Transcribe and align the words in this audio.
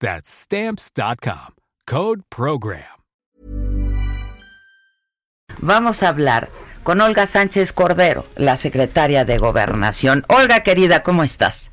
That's 0.00 0.28
Stamps.com. 0.28 1.54
Code 1.86 2.22
Program. 2.28 2.96
Vamos 5.58 6.02
a 6.02 6.08
hablar 6.08 6.50
con 6.82 7.00
Olga 7.00 7.26
Sánchez 7.26 7.72
Cordero, 7.72 8.26
la 8.36 8.56
secretaria 8.56 9.24
de 9.24 9.38
Gobernación. 9.38 10.24
Olga, 10.28 10.62
querida, 10.62 11.02
¿cómo 11.02 11.24
estás? 11.24 11.70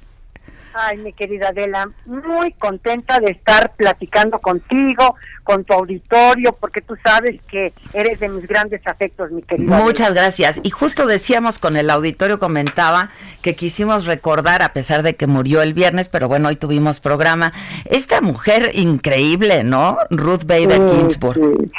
Ay, 0.73 0.97
mi 0.97 1.13
querida 1.13 1.49
Adela, 1.49 1.89
muy 2.05 2.51
contenta 2.53 3.19
de 3.19 3.31
estar 3.31 3.73
platicando 3.75 4.39
contigo, 4.39 5.15
con 5.43 5.63
tu 5.63 5.73
auditorio, 5.73 6.53
porque 6.53 6.81
tú 6.81 6.95
sabes 7.03 7.39
que 7.49 7.73
eres 7.93 8.19
de 8.19 8.29
mis 8.29 8.47
grandes 8.47 8.81
afectos, 8.85 9.31
mi 9.31 9.43
querida. 9.43 9.77
Muchas 9.77 10.13
gracias. 10.13 10.59
Y 10.63 10.71
justo 10.71 11.05
decíamos 11.05 11.59
con 11.59 11.77
el 11.77 11.89
auditorio, 11.89 12.39
comentaba 12.39 13.09
que 13.41 13.55
quisimos 13.55 14.05
recordar, 14.05 14.63
a 14.63 14.73
pesar 14.73 15.03
de 15.03 15.15
que 15.15 15.27
murió 15.27 15.61
el 15.61 15.73
viernes, 15.73 16.09
pero 16.09 16.27
bueno, 16.27 16.49
hoy 16.49 16.55
tuvimos 16.55 16.99
programa, 16.99 17.53
esta 17.85 18.21
mujer 18.21 18.71
increíble, 18.73 19.63
¿no? 19.63 19.97
Ruth 20.09 20.45
Bader 20.45 20.89
Ginsburg. 20.89 21.69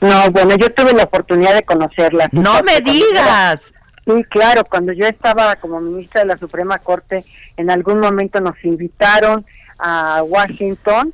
No, 0.00 0.30
bueno, 0.30 0.56
yo 0.56 0.72
tuve 0.72 0.92
la 0.94 1.02
oportunidad 1.02 1.54
de 1.54 1.62
conocerla. 1.62 2.28
No 2.32 2.62
me 2.62 2.80
digas. 2.80 3.74
Sí, 4.06 4.24
claro, 4.24 4.64
cuando 4.64 4.92
yo 4.92 5.06
estaba 5.06 5.56
como 5.56 5.80
ministra 5.80 6.22
de 6.22 6.26
la 6.26 6.38
Suprema 6.38 6.78
Corte, 6.78 7.24
en 7.56 7.70
algún 7.70 8.00
momento 8.00 8.40
nos 8.40 8.62
invitaron 8.64 9.44
a 9.78 10.22
Washington 10.22 11.12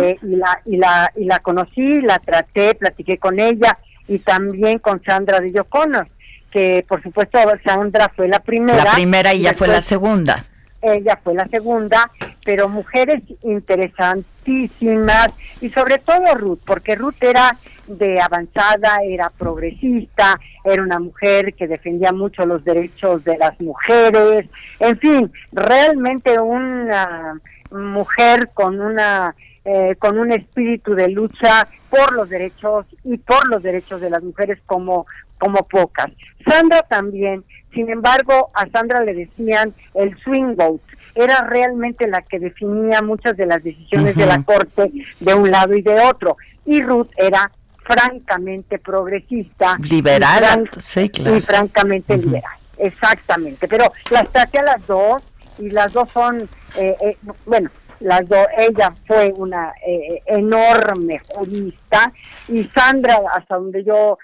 eh, 0.00 0.18
y 0.22 0.36
la 0.36 0.60
y 0.64 0.76
la 0.76 1.12
y 1.14 1.24
la 1.24 1.40
conocí, 1.40 2.00
la 2.00 2.18
traté, 2.18 2.74
platiqué 2.74 3.18
con 3.18 3.38
ella 3.38 3.78
y 4.06 4.18
también 4.18 4.78
con 4.78 5.02
Sandra 5.04 5.40
de 5.40 5.60
O'Connor, 5.60 6.08
que 6.50 6.84
por 6.88 7.02
supuesto 7.02 7.38
Sandra 7.64 8.10
fue 8.14 8.28
la 8.28 8.40
primera. 8.40 8.82
La 8.84 8.92
primera 8.92 9.34
y 9.34 9.40
ella 9.40 9.54
fue 9.54 9.68
la 9.68 9.82
segunda. 9.82 10.44
Ella 10.80 11.18
fue 11.22 11.34
la 11.34 11.48
segunda, 11.48 12.10
pero 12.44 12.68
mujeres 12.68 13.22
interesantísimas 13.42 15.28
y 15.60 15.70
sobre 15.70 15.98
todo 15.98 16.34
Ruth, 16.34 16.60
porque 16.64 16.94
Ruth 16.94 17.20
era 17.20 17.56
de 17.88 18.20
avanzada, 18.20 18.98
era 19.02 19.30
progresista, 19.30 20.38
era 20.64 20.82
una 20.82 21.00
mujer 21.00 21.54
que 21.54 21.66
defendía 21.66 22.12
mucho 22.12 22.46
los 22.46 22.64
derechos 22.64 23.24
de 23.24 23.38
las 23.38 23.60
mujeres, 23.60 24.46
en 24.78 24.98
fin, 24.98 25.32
realmente 25.52 26.38
una 26.38 27.40
mujer 27.70 28.50
con 28.54 28.80
una 28.80 29.34
eh, 29.64 29.96
con 29.98 30.18
un 30.18 30.32
espíritu 30.32 30.94
de 30.94 31.08
lucha 31.08 31.68
por 31.90 32.12
los 32.14 32.30
derechos 32.30 32.86
y 33.04 33.18
por 33.18 33.48
los 33.48 33.62
derechos 33.62 34.00
de 34.00 34.08
las 34.08 34.22
mujeres 34.22 34.58
como 34.64 35.06
como 35.38 35.66
pocas. 35.68 36.10
Sandra 36.46 36.82
también, 36.82 37.44
sin 37.72 37.90
embargo, 37.90 38.50
a 38.54 38.68
Sandra 38.68 39.02
le 39.02 39.14
decían 39.14 39.74
el 39.94 40.16
swing 40.18 40.56
vote, 40.56 40.82
era 41.14 41.42
realmente 41.42 42.06
la 42.06 42.22
que 42.22 42.38
definía 42.38 43.02
muchas 43.02 43.36
de 43.36 43.46
las 43.46 43.62
decisiones 43.62 44.16
de 44.16 44.26
la 44.26 44.42
corte 44.42 44.90
de 45.20 45.34
un 45.34 45.50
lado 45.50 45.74
y 45.74 45.82
de 45.82 46.00
otro. 46.00 46.36
Y 46.64 46.82
Ruth 46.82 47.10
era 47.16 47.50
francamente 47.84 48.78
progresista. 48.78 49.76
Liberal, 49.80 50.68
sí, 50.78 51.08
claro. 51.08 51.36
Y 51.36 51.40
francamente 51.40 52.16
liberal, 52.16 52.58
exactamente. 52.76 53.66
Pero 53.66 53.92
las 54.10 54.28
traté 54.28 54.58
a 54.58 54.64
las 54.64 54.86
dos 54.86 55.22
y 55.58 55.70
las 55.70 55.92
dos 55.92 56.08
son, 56.10 56.48
eh, 56.76 56.96
eh, 57.00 57.16
bueno, 57.46 57.70
las 58.00 58.28
dos, 58.28 58.46
ella 58.56 58.94
fue 59.06 59.32
una 59.36 59.72
eh, 59.84 60.22
enorme 60.26 61.18
jurista 61.26 62.12
y 62.46 62.64
Sandra, 62.64 63.18
hasta 63.34 63.56
donde 63.56 63.82
yo 63.82 64.18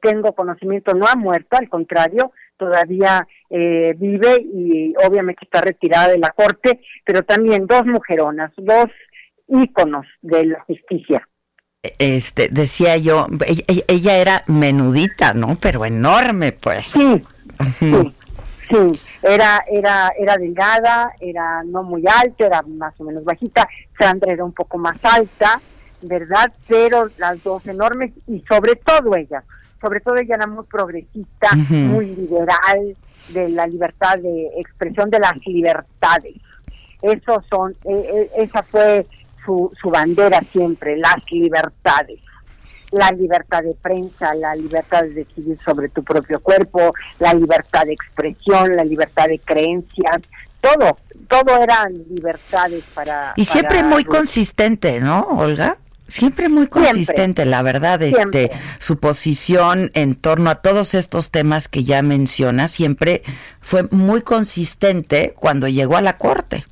tengo 0.00 0.32
conocimiento, 0.32 0.94
no 0.94 1.06
ha 1.06 1.16
muerto, 1.16 1.58
al 1.58 1.68
contrario, 1.68 2.32
todavía 2.60 3.26
vive 3.48 4.36
y 4.54 4.94
obviamente 5.04 5.44
está 5.44 5.60
retirada 5.60 6.08
de 6.08 6.18
la 6.18 6.30
corte, 6.30 6.80
pero 7.04 7.24
también 7.24 7.66
dos 7.66 7.84
mujeronas, 7.84 8.52
dos 8.56 8.86
íconos 9.48 10.06
de 10.22 10.46
la 10.46 10.60
justicia. 10.60 11.26
Este 11.98 12.48
decía 12.50 12.98
yo 12.98 13.26
ella, 13.88 14.16
era 14.18 14.44
menudita 14.46 15.32
no 15.32 15.56
pero 15.60 15.86
enorme 15.86 16.52
pues. 16.52 16.88
Sí 16.88 17.22
sí, 17.78 18.14
sí. 18.68 19.00
Era 19.22 19.64
era 19.66 20.12
era 20.18 20.36
delgada 20.36 21.12
era 21.20 21.62
no 21.64 21.82
muy 21.82 22.04
alta 22.06 22.46
era 22.46 22.60
más 22.62 22.92
o 23.00 23.04
menos 23.04 23.24
bajita 23.24 23.66
Sandra 23.98 24.30
era 24.30 24.44
un 24.44 24.52
poco 24.52 24.76
más 24.76 25.02
alta 25.06 25.58
verdad 26.02 26.52
pero 26.68 27.08
las 27.16 27.42
dos 27.42 27.66
enormes 27.66 28.12
y 28.26 28.44
sobre 28.46 28.76
todo 28.76 29.16
ella 29.16 29.42
sobre 29.80 30.00
todo 30.00 30.16
ella 30.16 30.34
era 30.36 30.46
muy 30.46 30.64
progresista 30.64 31.48
muy 31.70 32.06
liberal 32.14 32.96
de 33.28 33.48
la 33.50 33.66
libertad 33.66 34.18
de 34.18 34.50
expresión 34.58 35.10
de 35.10 35.18
las 35.18 35.34
libertades. 35.46 36.36
Esos 37.02 37.44
son 37.48 37.72
eh, 37.84 38.04
eh, 38.14 38.30
esa 38.38 38.62
fue 38.62 39.06
su, 39.44 39.72
su 39.80 39.90
bandera 39.90 40.40
siempre, 40.50 40.96
las 40.96 41.16
libertades. 41.30 42.20
La 42.90 43.10
libertad 43.12 43.62
de 43.62 43.74
prensa, 43.80 44.34
la 44.34 44.54
libertad 44.56 45.02
de 45.02 45.10
decidir 45.10 45.56
sobre 45.58 45.88
tu 45.88 46.02
propio 46.02 46.40
cuerpo, 46.40 46.92
la 47.20 47.32
libertad 47.32 47.84
de 47.86 47.92
expresión, 47.92 48.74
la 48.74 48.84
libertad 48.84 49.28
de 49.28 49.38
creencias, 49.38 50.22
todo, 50.60 50.98
todo 51.28 51.62
eran 51.62 51.92
libertades 52.10 52.82
para... 52.92 53.32
Y 53.36 53.44
siempre 53.44 53.84
muy 53.84 54.04
consistente, 54.04 55.00
¿no, 55.00 55.20
Olga? 55.20 55.78
Siempre 56.10 56.48
muy 56.48 56.66
consistente, 56.66 57.44
la 57.44 57.62
verdad, 57.62 58.02
este, 58.02 58.50
su 58.78 58.98
posición 58.98 59.90
en 59.94 60.16
torno 60.16 60.50
a 60.50 60.56
todos 60.56 60.94
estos 60.94 61.30
temas 61.30 61.68
que 61.68 61.84
ya 61.84 62.02
menciona, 62.02 62.68
siempre 62.68 63.22
fue 63.60 63.84
muy 63.90 64.22
consistente 64.22 65.34
cuando 65.38 65.68
llegó 65.68 65.96
a 65.96 66.02
la 66.02 66.16
corte. 66.16 66.64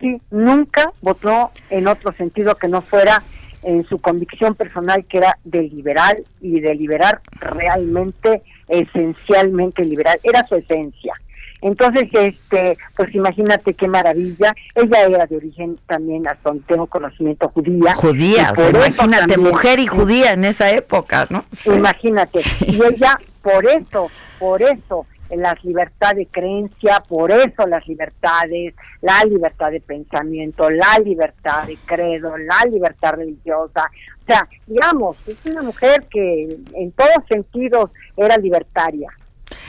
Sí, 0.00 0.20
nunca 0.30 0.92
votó 1.02 1.50
en 1.70 1.88
otro 1.88 2.12
sentido 2.12 2.54
que 2.54 2.68
no 2.68 2.80
fuera 2.80 3.22
en 3.62 3.84
su 3.84 3.98
convicción 3.98 4.54
personal 4.54 5.04
que 5.06 5.18
era 5.18 5.36
de 5.44 5.62
liberal 5.62 6.16
y 6.40 6.60
de 6.60 6.74
liberar 6.76 7.20
realmente, 7.40 8.42
esencialmente 8.68 9.84
liberal, 9.84 10.18
era 10.22 10.46
su 10.46 10.54
esencia. 10.54 11.14
Entonces, 11.60 12.08
este, 12.12 12.78
pues 12.96 13.14
imagínate 13.14 13.74
qué 13.74 13.88
maravilla. 13.88 14.54
Ella 14.74 15.02
era 15.02 15.26
de 15.26 15.36
origen 15.36 15.78
también, 15.86 16.26
hasta 16.28 16.50
donde 16.50 16.64
tengo 16.66 16.86
conocimiento, 16.86 17.48
judía. 17.48 17.94
Judía, 17.94 18.52
imagínate, 18.56 19.38
mujer 19.38 19.80
y 19.80 19.86
judía 19.86 20.32
en 20.32 20.44
esa 20.44 20.70
época, 20.70 21.26
¿no? 21.30 21.44
Imagínate. 21.66 22.40
Y 22.66 22.76
ella, 22.82 23.18
por 23.42 23.66
eso, 23.66 24.10
por 24.38 24.62
eso, 24.62 25.06
las 25.36 25.62
libertades 25.64 26.16
de 26.16 26.26
creencia, 26.26 27.02
por 27.08 27.30
eso 27.30 27.66
las 27.66 27.86
libertades, 27.86 28.74
la 29.02 29.22
libertad 29.24 29.70
de 29.70 29.80
pensamiento, 29.80 30.70
la 30.70 30.98
libertad 31.04 31.66
de 31.66 31.76
credo, 31.84 32.36
la 32.38 32.68
libertad 32.70 33.14
religiosa. 33.14 33.90
O 34.22 34.26
sea, 34.26 34.48
digamos, 34.66 35.16
es 35.26 35.44
una 35.46 35.62
mujer 35.62 36.06
que 36.10 36.56
en 36.74 36.92
todos 36.92 37.24
sentidos 37.28 37.90
era 38.16 38.36
libertaria. 38.36 39.10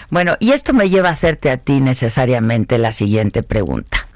Bueno, 0.10 0.36
y 0.40 0.52
esto 0.52 0.74
me 0.74 0.90
lleva 0.90 1.10
a 1.10 1.12
hacerte 1.12 1.52
a 1.52 1.58
ti 1.58 1.82
necesariamente 1.82 2.78
la 2.78 2.92
siguiente 2.92 3.44
pregunta. 3.44 4.08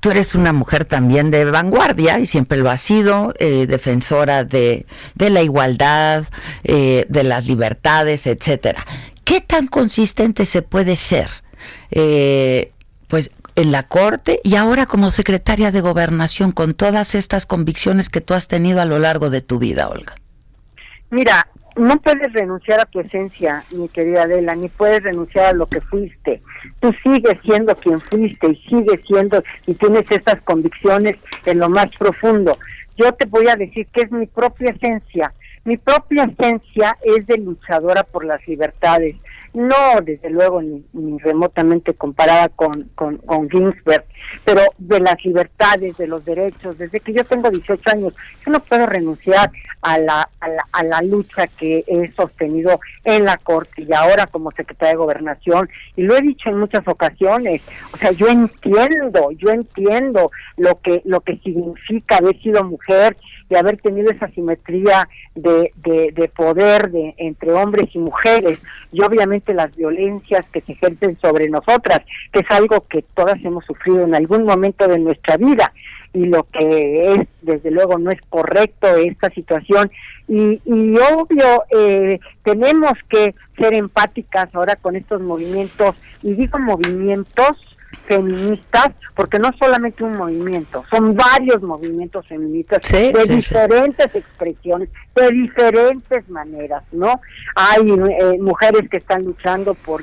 Tú 0.00 0.10
eres 0.10 0.34
una 0.34 0.52
mujer 0.52 0.84
también 0.84 1.30
de 1.30 1.44
vanguardia 1.44 2.20
y 2.20 2.26
siempre 2.26 2.58
lo 2.58 2.70
has 2.70 2.80
sido, 2.80 3.34
eh, 3.38 3.66
defensora 3.66 4.44
de, 4.44 4.86
la 5.16 5.42
igualdad, 5.42 6.24
eh, 6.62 7.04
de 7.08 7.24
las 7.24 7.46
libertades, 7.46 8.26
etcétera. 8.26 8.86
¿Qué 9.24 9.40
tan 9.40 9.66
consistente 9.66 10.46
se 10.46 10.62
puede 10.62 10.94
ser? 10.94 11.28
Eh, 11.90 12.72
pues 13.08 13.32
en 13.56 13.72
la 13.72 13.82
Corte 13.82 14.40
y 14.44 14.54
ahora 14.54 14.86
como 14.86 15.10
secretaria 15.10 15.72
de 15.72 15.80
Gobernación 15.80 16.52
con 16.52 16.74
todas 16.74 17.16
estas 17.16 17.44
convicciones 17.44 18.08
que 18.08 18.20
tú 18.20 18.34
has 18.34 18.46
tenido 18.46 18.80
a 18.80 18.84
lo 18.84 19.00
largo 19.00 19.30
de 19.30 19.40
tu 19.40 19.58
vida, 19.58 19.88
Olga. 19.88 20.14
Mira, 21.10 21.48
no 21.78 22.00
puedes 22.00 22.32
renunciar 22.32 22.80
a 22.80 22.84
tu 22.84 23.00
esencia, 23.00 23.64
mi 23.70 23.88
querida 23.88 24.22
Adela, 24.22 24.54
ni 24.54 24.68
puedes 24.68 25.02
renunciar 25.02 25.46
a 25.46 25.52
lo 25.52 25.66
que 25.66 25.80
fuiste. 25.80 26.42
Tú 26.80 26.92
sigues 27.02 27.38
siendo 27.44 27.74
quien 27.76 28.00
fuiste 28.00 28.48
y 28.48 28.56
sigues 28.68 29.00
siendo 29.06 29.42
y 29.66 29.74
tienes 29.74 30.10
estas 30.10 30.40
convicciones 30.42 31.16
en 31.46 31.58
lo 31.58 31.68
más 31.68 31.88
profundo. 31.98 32.58
Yo 32.96 33.12
te 33.12 33.26
voy 33.26 33.48
a 33.48 33.56
decir 33.56 33.86
que 33.92 34.02
es 34.02 34.10
mi 34.10 34.26
propia 34.26 34.70
esencia. 34.70 35.32
Mi 35.64 35.76
propia 35.76 36.24
esencia 36.24 36.96
es 37.02 37.26
de 37.26 37.38
luchadora 37.38 38.02
por 38.02 38.24
las 38.24 38.46
libertades, 38.48 39.16
no 39.58 40.00
desde 40.02 40.30
luego 40.30 40.62
ni, 40.62 40.84
remotamente 41.18 41.92
comparada 41.94 42.48
con, 42.48 42.90
con, 42.94 43.18
Ginsberg, 43.50 44.04
pero 44.44 44.62
de 44.78 45.00
las 45.00 45.22
libertades, 45.24 45.96
de 45.96 46.06
los 46.06 46.24
derechos, 46.24 46.78
desde 46.78 47.00
que 47.00 47.12
yo 47.12 47.24
tengo 47.24 47.50
18 47.50 47.82
años, 47.90 48.14
yo 48.46 48.52
no 48.52 48.60
puedo 48.60 48.86
renunciar 48.86 49.50
a 49.82 49.98
la, 49.98 50.28
a 50.40 50.48
la, 50.48 50.64
a 50.72 50.82
la 50.84 51.02
lucha 51.02 51.48
que 51.48 51.84
he 51.86 52.12
sostenido 52.12 52.80
en 53.04 53.24
la 53.24 53.36
Corte 53.36 53.82
y 53.82 53.92
ahora 53.92 54.26
como 54.26 54.52
secretaria 54.52 54.92
de 54.92 54.98
Gobernación, 54.98 55.68
y 55.96 56.02
lo 56.02 56.16
he 56.16 56.22
dicho 56.22 56.50
en 56.50 56.58
muchas 56.58 56.86
ocasiones, 56.86 57.62
o 57.92 57.96
sea, 57.96 58.12
yo 58.12 58.28
entiendo, 58.28 59.30
yo 59.32 59.50
entiendo 59.50 60.30
lo 60.56 60.80
que, 60.80 61.02
lo 61.04 61.20
que 61.20 61.36
significa 61.38 62.18
haber 62.18 62.40
sido 62.40 62.62
mujer 62.62 63.16
y 63.50 63.56
haber 63.56 63.78
tenido 63.78 64.10
esa 64.10 64.28
simetría 64.28 65.08
de, 65.34 65.72
de, 65.76 66.12
de 66.12 66.28
poder 66.28 66.90
de, 66.90 67.14
entre 67.16 67.52
hombres 67.52 67.88
y 67.94 67.98
mujeres, 67.98 68.60
y 68.92 69.02
obviamente 69.02 69.47
las 69.54 69.76
violencias 69.76 70.46
que 70.52 70.60
se 70.62 70.72
ejercen 70.72 71.18
sobre 71.20 71.48
nosotras, 71.48 72.00
que 72.32 72.40
es 72.40 72.50
algo 72.50 72.86
que 72.88 73.02
todas 73.14 73.36
hemos 73.44 73.64
sufrido 73.64 74.04
en 74.04 74.14
algún 74.14 74.44
momento 74.44 74.86
de 74.88 74.98
nuestra 74.98 75.36
vida 75.36 75.72
y 76.12 76.24
lo 76.24 76.44
que 76.44 77.12
es, 77.12 77.28
desde 77.42 77.70
luego, 77.70 77.98
no 77.98 78.10
es 78.10 78.20
correcto 78.28 78.88
esta 78.96 79.30
situación. 79.30 79.90
Y, 80.26 80.60
y 80.64 80.94
obvio, 80.98 81.64
eh, 81.70 82.18
tenemos 82.42 82.92
que 83.08 83.34
ser 83.58 83.74
empáticas 83.74 84.54
ahora 84.54 84.76
con 84.76 84.96
estos 84.96 85.20
movimientos, 85.20 85.94
y 86.22 86.32
digo 86.32 86.58
movimientos 86.58 87.67
feministas, 88.06 88.90
porque 89.14 89.38
no 89.38 89.50
solamente 89.58 90.04
un 90.04 90.12
movimiento, 90.12 90.84
son 90.90 91.14
varios 91.14 91.62
movimientos 91.62 92.26
feministas 92.26 92.82
de 92.90 93.24
diferentes 93.28 94.14
expresiones, 94.14 94.88
de 95.14 95.30
diferentes 95.30 96.28
maneras, 96.28 96.82
¿no? 96.92 97.20
Hay 97.54 97.90
eh, 97.90 98.38
mujeres 98.40 98.88
que 98.88 98.98
están 98.98 99.24
luchando 99.24 99.74
por 99.74 100.02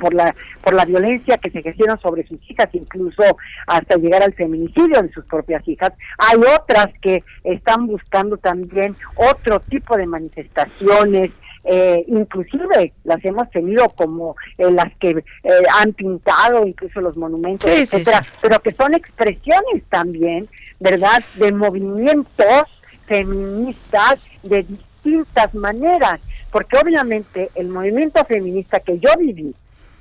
por 0.00 0.12
la 0.14 0.34
por 0.62 0.74
la 0.74 0.84
violencia 0.84 1.38
que 1.38 1.50
se 1.50 1.60
ejercieron 1.60 1.98
sobre 2.00 2.26
sus 2.26 2.38
hijas, 2.50 2.68
incluso 2.72 3.22
hasta 3.66 3.96
llegar 3.96 4.22
al 4.22 4.34
feminicidio 4.34 5.00
de 5.00 5.12
sus 5.12 5.24
propias 5.26 5.66
hijas. 5.68 5.92
Hay 6.18 6.38
otras 6.58 6.88
que 7.00 7.22
están 7.44 7.86
buscando 7.86 8.36
también 8.36 8.96
otro 9.14 9.60
tipo 9.60 9.96
de 9.96 10.06
manifestaciones 10.06 11.30
eh, 11.64 12.04
inclusive 12.08 12.92
las 13.04 13.24
hemos 13.24 13.50
tenido 13.50 13.88
como 13.90 14.34
eh, 14.56 14.70
las 14.70 14.94
que 14.96 15.10
eh, 15.10 15.50
han 15.78 15.92
pintado 15.92 16.66
incluso 16.66 17.00
los 17.00 17.16
monumentos, 17.16 17.70
etcétera, 17.70 18.24
pero 18.40 18.60
que 18.60 18.70
son 18.70 18.94
expresiones 18.94 19.82
también, 19.88 20.48
¿verdad?, 20.78 21.22
de 21.34 21.52
movimientos 21.52 22.64
feministas 23.06 24.20
de 24.42 24.62
distintas 24.62 25.54
maneras, 25.54 26.20
porque 26.50 26.78
obviamente 26.78 27.50
el 27.54 27.68
movimiento 27.68 28.24
feminista 28.24 28.80
que 28.80 28.98
yo 28.98 29.10
viví 29.18 29.54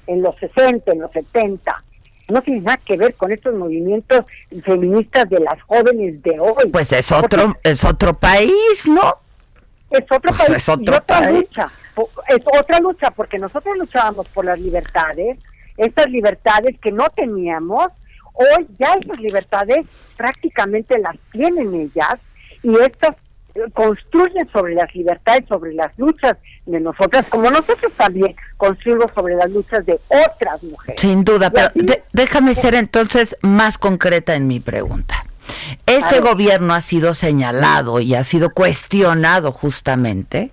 en 0.07 0.21
los 0.21 0.35
60, 0.38 0.91
en 0.91 1.00
los 1.00 1.11
70, 1.11 1.83
no 2.29 2.41
tiene 2.41 2.61
nada 2.61 2.77
que 2.77 2.95
ver 2.95 3.15
con 3.15 3.31
estos 3.31 3.53
movimientos 3.56 4.25
feministas 4.63 5.29
de 5.29 5.39
las 5.39 5.61
jóvenes 5.63 6.21
de 6.21 6.39
hoy. 6.39 6.69
Pues 6.71 6.91
es 6.94 7.11
otro, 7.11 7.57
es 7.63 7.83
otro 7.83 8.13
país, 8.13 8.88
¿no? 8.88 9.15
Es 9.89 10.03
otro 10.12 10.31
pues 10.31 10.47
país 10.47 10.68
y 10.68 10.89
otra 10.89 11.31
lucha. 11.31 11.71
Es 12.27 12.45
otra 12.59 12.80
lucha 12.80 13.12
porque 13.12 13.38
nosotros 13.38 13.77
luchábamos 13.77 14.27
por 14.30 14.45
las 14.45 14.59
libertades, 14.59 15.38
estas 15.77 16.09
libertades 16.09 16.77
que 16.80 16.91
no 16.91 17.09
teníamos, 17.09 17.88
hoy 18.33 18.68
ya 18.77 18.94
esas 18.94 19.19
libertades 19.19 19.86
prácticamente 20.15 20.97
las 21.00 21.18
tienen 21.31 21.74
ellas 21.74 22.19
y 22.63 22.77
estas 22.77 23.15
eh, 23.56 23.62
construyen 23.74 24.50
sobre 24.51 24.75
las 24.75 24.94
libertades, 24.94 25.45
sobre 25.47 25.74
las 25.74 25.97
luchas 25.97 26.38
de 26.65 26.80
nosotras, 26.80 27.25
como 27.30 27.50
nosotros 27.50 27.92
también 27.94 28.35
construimos 28.57 29.12
sobre 29.13 29.35
las 29.35 29.50
luchas 29.51 29.85
de 29.85 30.00
otras 30.07 30.63
mujeres. 30.63 31.01
Sin 31.01 31.24
duda, 31.24 31.50
pero 31.50 31.69
déjame 32.13 32.53
ser 32.53 32.75
entonces 32.75 33.35
más 33.42 33.77
concreta 33.77 34.35
en 34.35 34.47
mi 34.47 34.59
pregunta. 34.59 35.25
Este 35.86 36.19
gobierno 36.19 36.74
ha 36.74 36.81
sido 36.81 37.13
señalado 37.13 38.00
y 38.00 38.16
ha 38.16 38.24
sido 38.24 38.51
cuestionado 38.51 39.51
justamente 39.51 40.51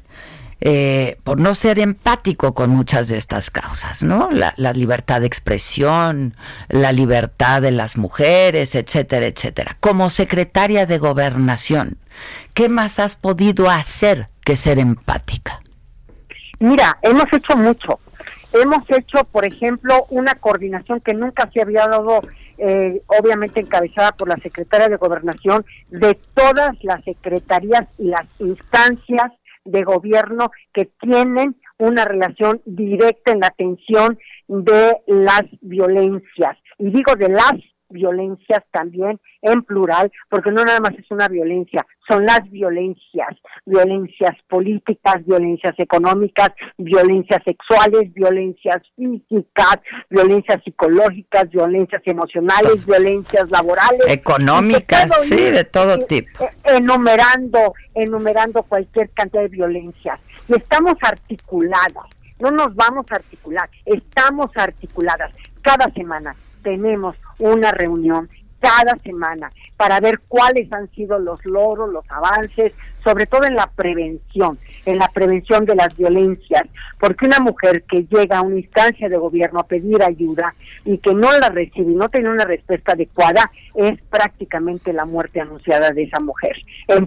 eh, 0.60 1.18
por 1.22 1.38
no 1.38 1.54
ser 1.54 1.78
empático 1.78 2.54
con 2.54 2.70
muchas 2.70 3.08
de 3.08 3.18
estas 3.18 3.50
causas, 3.50 4.02
¿no? 4.02 4.30
La, 4.32 4.54
la, 4.56 4.72
libertad 4.72 5.20
de 5.20 5.26
expresión, 5.26 6.34
la 6.68 6.92
libertad 6.92 7.60
de 7.60 7.72
las 7.72 7.98
mujeres, 7.98 8.74
etcétera, 8.74 9.26
etcétera. 9.26 9.76
Como 9.80 10.08
secretaria 10.08 10.86
de 10.86 10.96
gobernación, 10.96 11.98
¿qué 12.54 12.70
más 12.70 12.98
has 13.00 13.16
podido 13.16 13.68
hacer 13.68 14.30
que 14.44 14.56
ser 14.56 14.78
empática? 14.78 15.60
Mira, 16.58 16.98
hemos 17.02 17.30
hecho 17.32 17.54
mucho. 17.54 18.00
Hemos 18.60 18.88
hecho, 18.90 19.24
por 19.24 19.44
ejemplo, 19.44 20.06
una 20.10 20.34
coordinación 20.34 21.00
que 21.00 21.14
nunca 21.14 21.50
se 21.52 21.60
había 21.60 21.86
dado 21.86 22.22
eh, 22.58 23.02
obviamente 23.06 23.60
encabezada 23.60 24.12
por 24.12 24.28
la 24.28 24.36
secretaria 24.38 24.88
de 24.88 24.96
Gobernación, 24.96 25.64
de 25.88 26.18
todas 26.34 26.72
las 26.82 27.04
secretarías 27.04 27.86
y 27.98 28.08
las 28.08 28.26
instancias 28.38 29.32
de 29.64 29.82
gobierno 29.82 30.50
que 30.72 30.86
tienen 31.00 31.56
una 31.78 32.04
relación 32.04 32.62
directa 32.64 33.32
en 33.32 33.40
la 33.40 33.48
atención 33.48 34.18
de 34.48 34.96
las 35.06 35.44
violencias. 35.60 36.56
Y 36.78 36.90
digo 36.90 37.14
de 37.16 37.28
las 37.28 37.54
violencias 37.88 38.62
también 38.70 39.20
en 39.42 39.62
plural, 39.62 40.10
porque 40.28 40.50
no 40.50 40.64
nada 40.64 40.80
más 40.80 40.92
es 40.98 41.10
una 41.10 41.28
violencia, 41.28 41.86
son 42.08 42.24
las 42.24 42.48
violencias, 42.50 43.36
violencias 43.64 44.32
políticas, 44.48 45.24
violencias 45.24 45.74
económicas, 45.78 46.50
violencias 46.78 47.42
sexuales, 47.44 48.12
violencias 48.12 48.82
físicas, 48.96 49.78
violencias 50.08 50.62
psicológicas, 50.64 51.50
violencias 51.50 52.02
emocionales, 52.04 52.86
violencias 52.86 53.50
laborales, 53.50 54.06
económicas, 54.08 55.10
sí, 55.22 55.36
de 55.36 55.64
todo 55.64 55.98
tipo. 56.06 56.44
E, 56.64 56.76
enumerando, 56.76 57.74
enumerando 57.94 58.62
cualquier 58.62 59.10
cantidad 59.10 59.42
de 59.42 59.48
violencias. 59.48 60.20
Y 60.48 60.54
estamos 60.54 60.94
articuladas, 61.02 62.06
no 62.38 62.50
nos 62.50 62.74
vamos 62.74 63.06
a 63.10 63.16
articular, 63.16 63.68
estamos 63.84 64.50
articuladas 64.56 65.32
cada 65.62 65.90
semana 65.92 66.34
tenemos 66.66 67.14
una 67.38 67.70
reunión 67.70 68.28
cada 68.58 68.96
semana 69.04 69.52
para 69.76 70.00
ver 70.00 70.18
cuáles 70.26 70.72
han 70.72 70.90
sido 70.90 71.16
los 71.20 71.44
logros, 71.44 71.92
los 71.92 72.04
avances, 72.10 72.74
sobre 73.04 73.26
todo 73.26 73.44
en 73.44 73.54
la 73.54 73.68
prevención, 73.68 74.58
en 74.84 74.98
la 74.98 75.06
prevención 75.06 75.64
de 75.64 75.76
las 75.76 75.96
violencias, 75.96 76.64
porque 76.98 77.26
una 77.26 77.38
mujer 77.38 77.84
que 77.84 78.04
llega 78.10 78.38
a 78.38 78.42
una 78.42 78.56
instancia 78.56 79.08
de 79.08 79.16
gobierno 79.16 79.60
a 79.60 79.68
pedir 79.68 80.02
ayuda 80.02 80.56
y 80.84 80.98
que 80.98 81.14
no 81.14 81.30
la 81.38 81.50
recibe 81.50 81.92
y 81.92 81.94
no 81.94 82.08
tiene 82.08 82.30
una 82.30 82.44
respuesta 82.44 82.94
adecuada, 82.94 83.48
es 83.76 84.02
prácticamente 84.10 84.92
la 84.92 85.04
muerte 85.04 85.40
anunciada 85.40 85.92
de 85.92 86.02
esa 86.02 86.18
mujer, 86.18 86.56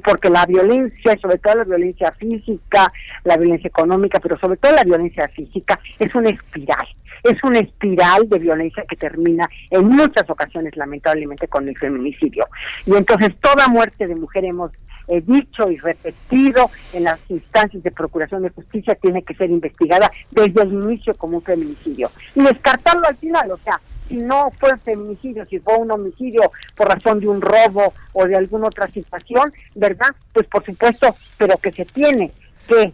porque 0.06 0.30
la 0.30 0.46
violencia, 0.46 1.18
sobre 1.22 1.40
todo 1.40 1.56
la 1.56 1.64
violencia 1.66 2.14
física, 2.14 2.94
la 3.26 3.36
violencia 3.36 3.68
económica, 3.68 4.22
pero 4.22 4.40
sobre 4.40 4.56
todo 4.56 4.74
la 4.74 4.86
violencia 4.86 5.28
física, 5.36 5.78
es 5.98 6.16
una 6.16 6.30
espiral 6.30 6.88
es 7.24 7.44
una 7.44 7.60
espiral 7.60 8.28
de 8.30 8.40
violencia 8.40 8.84
que 8.88 8.96
termina 8.96 9.50
en 9.70 9.86
muchas 9.86 10.30
ocasiones 10.30 10.76
lamentablemente 10.76 11.48
con 11.48 11.68
el 11.68 11.78
feminicidio. 11.78 12.48
Y 12.86 12.96
entonces 12.96 13.36
toda 13.42 13.68
muerte 13.68 14.08
de 14.08 14.16
mujer 14.16 14.46
hemos 14.46 14.72
eh, 15.08 15.24
dicho 15.26 15.72
y 15.72 15.78
repetido 15.78 16.70
en 16.94 17.06
las 17.06 17.20
instancias 17.30 17.82
de 17.82 17.90
procuración 17.90 18.44
de 18.44 18.52
justicia 18.52 18.94
tiene 18.94 19.24
que 19.24 19.34
ser 19.34 19.50
investigada 19.50 20.12
desde 20.30 20.62
el 20.62 20.74
inicio 20.74 21.16
como 21.16 21.38
un 21.38 21.44
feminicidio. 21.44 22.12
Y 22.36 22.42
descartarlo 22.42 23.08
al 23.08 23.16
final, 23.16 23.52
o 23.52 23.58
sea, 23.58 23.82
si 24.08 24.18
no 24.18 24.52
fue 24.60 24.72
un 24.72 24.80
feminicidio, 24.80 25.46
si 25.46 25.60
fue 25.60 25.78
un 25.78 25.90
homicidio 25.90 26.52
por 26.76 26.90
razón 26.90 27.20
de 27.20 27.28
un 27.28 27.42
robo 27.42 27.94
o 28.14 28.26
de 28.26 28.36
alguna 28.36 28.68
otra 28.68 28.88
situación, 28.92 29.52
¿verdad? 29.74 30.10
Pues 30.32 30.46
por 30.48 30.64
supuesto, 30.64 31.16
pero 31.38 31.58
que 31.58 31.72
se 31.72 31.86
tiene 31.86 32.32
que 32.68 32.94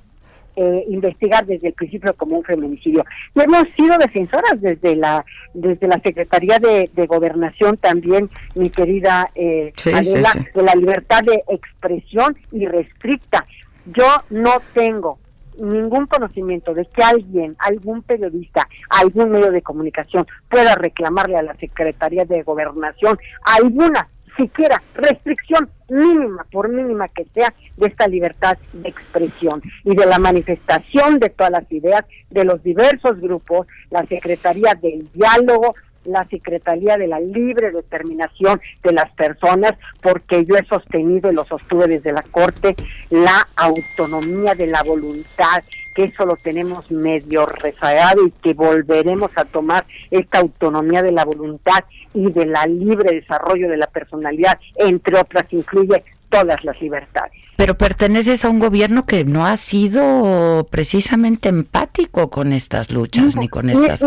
eh, 0.56 0.86
investigar 0.90 1.46
desde 1.46 1.70
el 1.70 1.74
principio 1.74 2.14
como 2.16 2.38
un 2.38 2.44
feminicidio. 2.44 3.04
Y 3.34 3.42
hemos 3.42 3.64
sido 3.76 3.98
defensoras 3.98 4.60
desde 4.62 4.96
la 4.96 5.26
desde 5.54 5.88
la 5.88 6.00
Secretaría 6.00 6.60
de, 6.60 6.90
Gobernación 7.08 7.78
también, 7.78 8.30
mi 8.56 8.70
querida 8.70 9.30
eh, 9.36 9.72
Adela, 9.94 10.32
de 10.54 10.64
la 10.64 10.74
libertad 10.74 11.24
de 11.24 11.44
expresión 11.48 12.36
irrestricta. 12.52 13.46
Yo 13.86 14.08
no 14.30 14.62
tengo 14.74 15.20
ningún 15.60 16.08
conocimiento 16.08 16.74
de 16.74 16.86
que 16.86 17.04
alguien, 17.04 17.56
algún 17.60 18.02
periodista, 18.02 18.68
algún 18.90 19.32
medio 19.32 19.52
de 19.52 19.62
comunicación 19.62 20.26
pueda 20.50 20.76
reclamarle 20.76 21.38
a 21.38 21.44
la 21.44 21.56
Secretaría 21.56 22.26
de 22.26 22.44
Gobernación 22.44 23.18
alguna 23.44 24.10
siquiera 24.36 24.82
restricción 24.94 25.70
mínima, 25.90 26.46
por 26.52 26.70
mínima 26.70 27.08
que 27.08 27.26
sea, 27.34 27.54
de 27.78 27.88
esta 27.88 28.08
libertad 28.08 28.58
de 28.74 28.90
expresión 28.90 29.62
y 29.84 29.96
de 29.96 30.06
la 30.06 30.20
manifestación 30.20 31.20
de 31.20 31.30
todas 31.30 31.52
las 31.52 31.72
ideas 31.72 32.06
de 32.30 32.44
los 32.44 32.64
diversos 32.64 33.20
grupos, 33.20 33.68
la 33.90 34.06
Secretaría 34.06 34.76
del 34.76 35.08
Diálogo, 35.14 35.76
la 36.06 36.26
Secretaría 36.30 36.98
de 36.98 37.08
la 37.08 37.20
Libre 37.20 37.72
Determinación 37.72 38.60
de 38.84 38.94
las 38.94 39.12
Personas, 39.12 39.74
porque 40.02 40.46
yo 40.46 40.56
he 40.56 40.66
sostenido 40.66 41.32
y 41.32 41.36
lo 41.36 41.46
sostuve 41.46 41.88
desde 41.88 42.14
la 42.14 42.24
Corte, 42.24 42.76
la 43.10 43.48
autonomía 43.56 44.56
de 44.56 44.68
la 44.68 44.84
voluntad, 44.84 45.64
que 45.94 46.06
eso 46.06 46.26
lo 46.26 46.36
tenemos 46.36 46.92
medio 46.92 47.46
rezagado 47.46 48.28
y 48.28 48.32
que 48.32 48.54
volveremos 48.54 49.32
a 49.38 49.46
tomar 49.46 49.86
esta 50.12 50.40
autonomía 50.40 51.02
de 51.02 51.12
la 51.12 51.24
voluntad 51.24 51.84
y 52.14 52.32
de 52.32 52.46
la 52.46 52.66
libre 52.66 53.16
desarrollo 53.16 53.70
de 53.70 53.78
la 53.78 53.88
personalidad, 53.88 54.60
entre 54.76 55.18
otras, 55.18 55.46
incluye 55.52 56.04
todas 56.30 56.64
las 56.64 56.82
libertades. 56.82 57.32
Pero 57.56 57.78
perteneces 57.78 58.44
a 58.44 58.50
un 58.50 58.60
gobierno 58.60 59.06
que 59.06 59.24
no 59.24 59.46
ha 59.46 59.56
sido 59.56 60.68
precisamente 60.70 61.48
empático 61.48 62.30
con 62.30 62.52
estas 62.52 62.92
luchas 62.92 63.38
ni 63.38 63.48
con 63.48 63.70
estas 63.70 64.04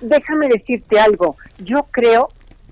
déjame 0.00 0.48
decirte 0.48 0.98
algo, 0.98 1.36
yo 1.58 1.84
creo 1.90 2.28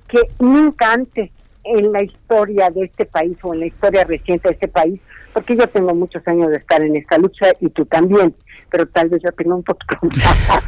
que 0.09 0.21
nunca 0.39 0.93
antes 0.93 1.31
en 1.65 1.93
la 1.93 2.03
historia 2.03 2.71
de 2.71 2.85
este 2.85 3.05
país 3.05 3.37
o 3.43 3.53
en 3.53 3.61
la 3.61 3.67
historia 3.67 4.05
reciente 4.05 4.49
de 4.49 4.55
este 4.55 4.69
país, 4.69 5.01
porque 5.33 5.57
yo 5.57 5.69
tengo 5.69 5.95
muchos 5.95 6.27
años 6.27 6.51
de 6.51 6.57
estar 6.57 6.81
en 6.83 6.97
esta 6.97 7.19
lucha 7.19 7.53
y 7.61 7.69
tú 7.69 7.85
también, 7.85 8.35
pero 8.71 8.87
tal 8.87 9.09
vez 9.11 9.23
yo 9.23 9.31
tengo 9.33 9.57
un 9.57 9.63
poquito 9.63 9.97
más. 10.03 10.65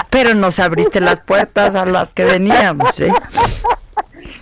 pero 0.10 0.34
nos 0.34 0.58
abriste 0.58 1.00
las 1.00 1.20
puertas 1.20 1.74
a 1.76 1.86
las 1.86 2.12
que 2.12 2.24
veníamos, 2.24 3.00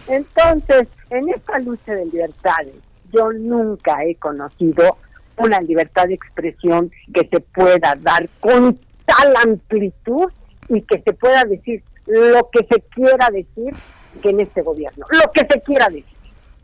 Entonces, 0.08 0.88
en 1.10 1.28
esta 1.28 1.58
lucha 1.58 1.94
de 1.94 2.06
libertades, 2.06 2.74
yo 3.12 3.32
nunca 3.32 4.04
he 4.04 4.14
conocido 4.16 4.96
una 5.36 5.60
libertad 5.60 6.06
de 6.06 6.14
expresión 6.14 6.90
que 7.12 7.28
se 7.28 7.40
pueda 7.40 7.94
dar 8.00 8.28
con 8.40 8.78
tal 9.06 9.34
amplitud 9.42 10.30
y 10.68 10.82
que 10.82 11.00
se 11.00 11.12
pueda 11.12 11.44
decir 11.44 11.82
lo 12.06 12.48
que 12.50 12.66
se 12.70 12.80
quiera 12.82 13.28
decir 13.32 13.74
que 14.22 14.30
en 14.30 14.40
este 14.40 14.62
gobierno, 14.62 15.06
lo 15.10 15.30
que 15.32 15.40
se 15.40 15.60
quiera 15.60 15.88
decir, 15.88 16.16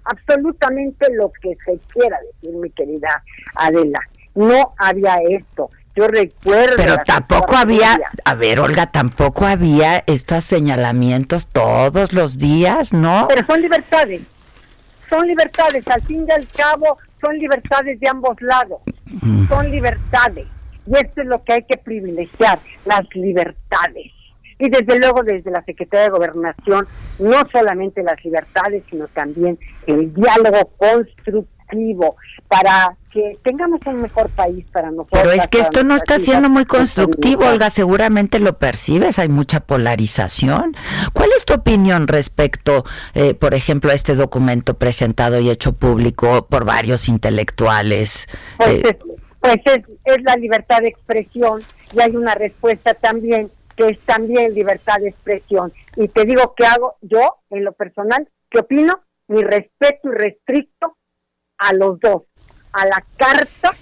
absolutamente 0.05 1.07
lo 1.15 1.31
que 1.41 1.57
se 1.65 1.79
quiera 1.93 2.19
decir, 2.21 2.57
mi 2.57 2.71
querida 2.71 3.23
Adela. 3.55 4.01
No 4.35 4.75
había 4.79 5.17
esto. 5.29 5.71
Yo 5.95 6.09
recuerdo. 6.09 6.77
Pero 6.77 6.97
tampoco 7.05 7.55
había, 7.55 8.01
a 8.25 8.35
ver, 8.35 8.61
Olga, 8.61 8.87
tampoco 8.87 9.47
había 9.47 10.03
estos 10.07 10.45
señalamientos 10.45 11.49
todos 11.49 12.15
los 12.15 12.39
días, 12.39 12.95
¿no? 12.95 13.27
Pero 13.29 13.47
son 13.47 13.61
libertades. 13.61 14.23
Son 15.11 15.27
libertades, 15.27 15.87
al 15.89 16.01
fin 16.03 16.25
y 16.27 16.33
al 16.33 16.49
cabo, 16.49 16.97
son 17.21 17.37
libertades 17.37 18.01
de 18.01 18.09
ambos 18.09 18.41
lados. 18.41 18.81
Mm. 19.21 19.47
Son 19.49 19.71
libertades. 19.71 20.49
Y 20.87 20.95
esto 20.95 21.23
es 21.23 21.27
lo 21.27 21.43
que 21.45 21.53
hay 21.55 21.63
que 21.65 21.77
privilegiar, 21.77 22.59
las 22.85 23.03
libertades. 23.15 24.13
Y 24.59 24.71
desde 24.71 24.99
luego 24.99 25.23
desde 25.23 25.51
la 25.51 25.65
Secretaría 25.65 26.05
de 26.05 26.11
Gobernación, 26.11 26.87
no 27.19 27.43
solamente 27.51 28.03
las 28.03 28.23
libertades, 28.25 28.85
sino 28.89 29.09
también 29.09 29.59
el 29.87 30.15
diálogo 30.15 30.71
constructivo 30.77 32.17
para 32.49 32.97
que 33.11 33.39
tengamos 33.43 33.81
un 33.87 34.03
mejor 34.03 34.29
país 34.31 34.65
para 34.73 34.91
nosotros. 34.91 35.21
Pero 35.21 35.33
es 35.33 35.49
que 35.49 35.59
esto 35.59 35.85
no 35.85 35.95
está 35.95 36.19
siendo 36.19 36.49
muy 36.49 36.65
constructivo, 36.65 37.47
Olga, 37.47 37.71
seguramente 37.71 38.39
lo 38.39 38.59
percibes, 38.59 39.19
hay 39.19 39.29
mucha 39.29 39.61
polarización. 39.61 40.77
¿Cuál 41.13 41.31
es 41.37 41.45
tu 41.45 41.55
opinión 41.55 42.09
respecto, 42.09 42.85
eh, 43.15 43.35
por 43.35 43.55
ejemplo, 43.55 43.91
a 43.91 43.95
este 43.95 44.15
documento 44.15 44.75
presentado 44.75 45.41
y 45.41 45.51
hecho 45.51 45.73
público 45.73 46.47
por 46.49 46.65
varios 46.65 47.09
intelectuales? 47.09 48.29
Pues 48.59 48.85
eh, 48.85 48.99
pues 49.43 49.57
es, 50.05 50.23
la 50.23 50.37
libertad 50.37 50.81
de 50.83 50.89
expresión 50.89 51.63
y 51.93 52.01
hay 52.01 52.15
una 52.15 52.35
respuesta 52.35 52.95
también 52.95 53.51
que 53.77 53.87
es 53.87 54.01
también 54.01 54.55
libertad 54.55 55.01
de 55.01 55.09
expresión. 55.09 55.73
Y 55.97 56.09
te 56.09 56.25
digo 56.25 56.55
que 56.55 56.65
hago 56.65 56.97
yo, 57.01 57.39
en 57.51 57.65
lo 57.65 57.73
personal, 57.73 58.29
que 58.49 58.61
opino, 58.61 59.03
mi 59.27 59.43
respeto 59.43 60.11
y 60.11 60.15
restricto 60.15 60.97
a 61.59 61.73
los 61.73 61.99
dos, 61.99 62.23
a 62.73 62.87
la 62.87 63.05
carta 63.17 63.75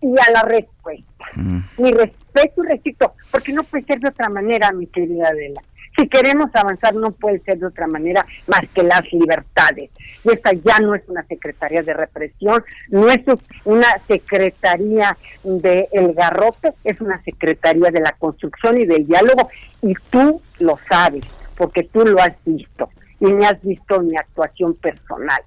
y 0.00 0.14
a 0.26 0.32
la 0.32 0.42
respuesta. 0.42 1.24
Mm. 1.34 1.58
Mi 1.78 1.92
respeto 1.92 2.64
y 2.64 2.68
restricto, 2.68 3.14
porque 3.30 3.52
no 3.52 3.64
puede 3.64 3.84
ser 3.84 4.00
de 4.00 4.08
otra 4.08 4.28
manera, 4.30 4.72
mi 4.72 4.86
querida 4.86 5.28
Adela. 5.28 5.62
Si 5.96 6.08
queremos 6.08 6.50
avanzar 6.54 6.94
no 6.94 7.12
puede 7.12 7.40
ser 7.40 7.58
de 7.58 7.66
otra 7.66 7.86
manera 7.86 8.26
más 8.46 8.66
que 8.74 8.82
las 8.82 9.04
libertades. 9.12 9.90
Y 10.24 10.30
esta 10.32 10.52
ya 10.52 10.78
no 10.80 10.94
es 10.94 11.02
una 11.06 11.24
secretaría 11.24 11.82
de 11.82 11.94
represión, 11.94 12.64
no 12.88 13.08
es 13.08 13.20
una 13.64 13.98
secretaría 14.06 15.16
del 15.44 15.86
el 15.92 16.14
garrote, 16.14 16.72
es 16.82 17.00
una 17.00 17.22
secretaría 17.22 17.90
de 17.90 18.00
la 18.00 18.12
construcción 18.12 18.80
y 18.80 18.86
del 18.86 19.06
diálogo. 19.06 19.48
Y 19.82 19.94
tú 20.10 20.40
lo 20.60 20.78
sabes, 20.88 21.24
porque 21.56 21.84
tú 21.84 22.04
lo 22.04 22.20
has 22.20 22.34
visto 22.44 22.90
y 23.20 23.26
me 23.26 23.46
has 23.46 23.60
visto 23.62 24.00
mi 24.00 24.16
actuación 24.16 24.74
personal. 24.74 25.42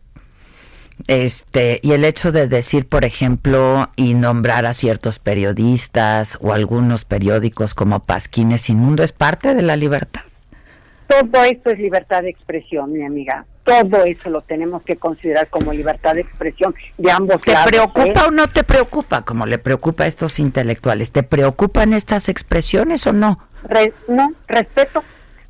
Este, 1.07 1.79
y 1.83 1.91
el 1.91 2.03
hecho 2.05 2.31
de 2.31 2.47
decir, 2.47 2.87
por 2.87 3.05
ejemplo, 3.05 3.89
y 3.95 4.15
nombrar 4.15 4.65
a 4.65 4.73
ciertos 4.73 5.19
periodistas 5.19 6.37
o 6.41 6.53
algunos 6.53 7.05
periódicos 7.05 7.75
como 7.75 7.99
Pasquines 7.99 8.69
y 8.69 8.75
Mundo 8.75 9.03
es 9.03 9.11
parte 9.11 9.53
de 9.53 9.61
la 9.61 9.75
libertad. 9.75 10.23
Todo 11.07 11.43
esto 11.43 11.69
es 11.69 11.79
libertad 11.79 12.23
de 12.23 12.29
expresión, 12.29 12.91
mi 12.91 13.03
amiga. 13.03 13.45
Todo 13.63 14.03
eso 14.03 14.29
lo 14.29 14.41
tenemos 14.41 14.83
que 14.83 14.97
considerar 14.97 15.47
como 15.47 15.71
libertad 15.71 16.13
de 16.15 16.21
expresión 16.21 16.75
de 16.97 17.11
ambos 17.11 17.41
¿Te 17.41 17.53
preocupa 17.65 18.21
¿eh? 18.21 18.25
o 18.27 18.31
no 18.31 18.47
te 18.47 18.63
preocupa, 18.63 19.23
como 19.23 19.45
le 19.45 19.57
preocupa 19.57 20.03
a 20.03 20.07
estos 20.07 20.39
intelectuales? 20.39 21.11
¿Te 21.11 21.23
preocupan 21.23 21.93
estas 21.93 22.29
expresiones 22.29 23.07
o 23.07 23.13
no? 23.13 23.39
no, 24.07 24.33
respeto. 24.47 25.03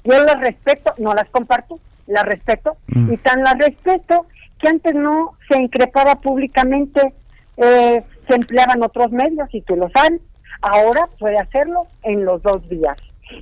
Yo 0.03 0.23
las 0.23 0.39
respeto, 0.39 0.93
no 0.97 1.13
las 1.13 1.29
comparto, 1.29 1.79
las 2.07 2.25
respeto. 2.25 2.77
Mm. 2.87 3.13
Y 3.13 3.17
tan 3.17 3.43
las 3.43 3.57
respeto 3.57 4.25
que 4.59 4.67
antes 4.67 4.95
no 4.95 5.37
se 5.49 5.57
increpaba 5.59 6.15
públicamente, 6.21 7.13
eh, 7.57 8.03
se 8.27 8.35
empleaban 8.35 8.83
otros 8.83 9.11
medios 9.11 9.49
y 9.53 9.61
tú 9.61 9.75
lo 9.75 9.89
sabes. 9.89 10.21
Ahora 10.61 11.07
puede 11.19 11.37
hacerlo 11.37 11.87
en 12.03 12.25
los 12.25 12.41
dos 12.41 12.67
días. 12.69 12.95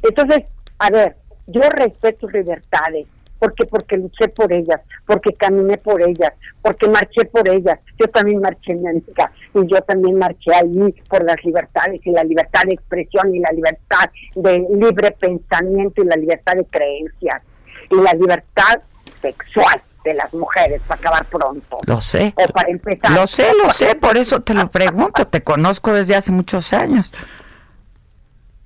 Entonces, 0.03 0.45
a 0.79 0.89
ver, 0.89 1.15
yo 1.47 1.61
respeto 1.69 2.21
sus 2.21 2.33
libertades, 2.33 3.07
porque 3.39 3.65
porque 3.65 3.97
luché 3.97 4.29
por 4.29 4.51
ellas, 4.51 4.81
porque 5.05 5.33
caminé 5.33 5.77
por 5.77 6.01
ellas, 6.01 6.33
porque 6.61 6.87
marché 6.87 7.25
por 7.25 7.47
ellas. 7.49 7.79
Yo 7.99 8.07
también 8.07 8.39
marché 8.39 8.71
en 8.71 8.87
América 8.87 9.31
y 9.53 9.67
yo 9.67 9.81
también 9.81 10.17
marché 10.17 10.53
ahí 10.53 10.93
por 11.09 11.23
las 11.23 11.43
libertades 11.43 12.01
y 12.03 12.11
la 12.11 12.23
libertad 12.23 12.61
de 12.65 12.73
expresión 12.73 13.35
y 13.35 13.39
la 13.39 13.51
libertad 13.51 14.09
de 14.35 14.65
libre 14.73 15.11
pensamiento 15.11 16.01
y 16.01 16.05
la 16.05 16.15
libertad 16.15 16.53
de 16.53 16.65
creencias 16.65 17.41
y 17.89 17.95
la 17.95 18.13
libertad 18.13 18.81
sexual 19.21 19.81
de 20.03 20.13
las 20.13 20.33
mujeres 20.33 20.81
para 20.87 20.99
acabar 20.99 21.25
pronto. 21.25 21.79
Lo 21.85 21.99
sé. 21.99 22.33
O 22.37 22.47
para 22.53 22.69
empezar. 22.69 23.11
Lo 23.11 23.27
sé, 23.27 23.51
lo 23.61 23.71
sé, 23.71 23.95
por 23.95 24.17
eso 24.17 24.41
te 24.41 24.53
lo 24.53 24.69
pregunto, 24.69 25.27
te 25.27 25.41
conozco 25.41 25.93
desde 25.93 26.15
hace 26.15 26.31
muchos 26.31 26.73
años. 26.73 27.11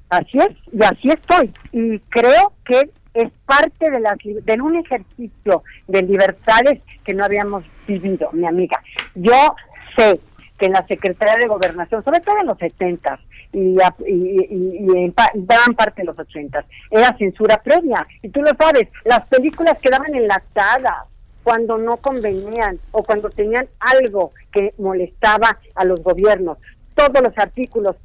Así 0.10 0.40
es, 0.40 0.50
y 0.72 0.84
así 0.84 1.10
estoy. 1.10 1.54
Y 1.72 2.00
creo 2.00 2.54
que 2.66 2.90
es 3.14 3.32
parte 3.46 3.90
de, 3.90 4.00
la, 4.00 4.16
de 4.24 4.62
un 4.62 4.76
ejercicio 4.78 5.64
de 5.88 6.02
libertades 6.04 6.82
que 7.04 7.14
no 7.14 7.26
habíamos 7.26 7.64
vivido, 7.88 8.30
mi 8.34 8.46
amiga. 8.46 8.82
Yo 9.16 9.56
sé 9.96 10.20
que 10.58 10.66
en 10.66 10.74
la 10.74 10.86
Secretaría 10.88 11.38
de 11.38 11.48
Gobernación, 11.48 12.04
sobre 12.04 12.20
todo 12.22 12.38
en 12.40 12.48
los 12.48 12.58
70 12.58 13.20
y, 13.54 13.78
y, 14.08 14.88
en 14.96 15.14
gran 15.36 15.74
parte 15.76 16.02
de 16.02 16.06
los 16.06 16.20
80 16.20 16.66
era 16.92 17.18
censura 17.18 17.62
previa. 17.64 18.06
Y 18.22 18.30
tú 18.30 18.42
lo 18.42 18.52
sabes, 18.56 18.90
las 19.06 19.26
películas 19.28 19.80
quedaban 19.80 20.14
enlatadas 20.14 21.06
cuando 21.44 21.78
no 21.78 21.98
convenían 21.98 22.78
o 22.92 23.04
cuando 23.04 23.30
tenían 23.30 23.68
algo 23.80 24.34
que 24.52 24.74
molestaba 24.78 25.58
a 25.76 25.86
los 25.86 26.04
gobiernos. 26.04 26.58
Todos 26.94 27.24
los 27.24 27.38
artículos 27.38 27.96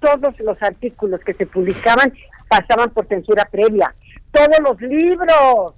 todos 0.00 0.38
los 0.40 0.60
artículos 0.62 1.20
que 1.20 1.34
se 1.34 1.46
publicaban 1.46 2.12
pasaban 2.48 2.90
por 2.90 3.06
censura 3.06 3.44
previa. 3.44 3.94
Todos 4.32 4.58
los 4.62 4.80
libros 4.80 5.74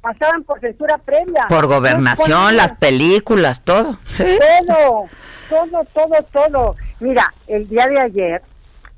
pasaban 0.00 0.44
por 0.44 0.60
censura 0.60 0.98
previa. 0.98 1.46
Por 1.48 1.66
gobernación, 1.66 2.56
las 2.56 2.72
películas, 2.72 3.62
todo. 3.62 3.98
Todo, 4.18 5.08
todo, 5.48 5.84
todo, 5.94 6.22
todo. 6.32 6.76
Mira, 7.00 7.32
el 7.46 7.66
día 7.68 7.86
de 7.88 8.00
ayer, 8.00 8.42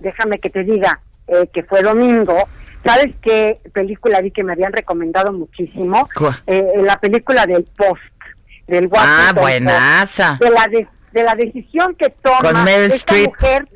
déjame 0.00 0.38
que 0.38 0.50
te 0.50 0.64
diga 0.64 1.00
eh, 1.28 1.48
que 1.52 1.62
fue 1.62 1.82
domingo, 1.82 2.48
¿sabes 2.84 3.14
qué 3.22 3.60
película 3.72 4.20
vi 4.20 4.30
que 4.30 4.44
me 4.44 4.52
habían 4.52 4.72
recomendado 4.72 5.32
muchísimo? 5.32 6.08
Eh, 6.46 6.64
la 6.82 6.98
película 6.98 7.46
del 7.46 7.64
Post, 7.64 8.00
del 8.66 8.88
Ah, 8.96 9.32
buenaza. 9.34 10.38
de 10.40 10.50
la, 10.50 10.66
de, 10.68 11.22
la 11.22 11.34
decisión 11.34 11.94
que 11.94 12.10
toma 12.10 12.64
esta 12.70 13.14
mujer 13.14 13.68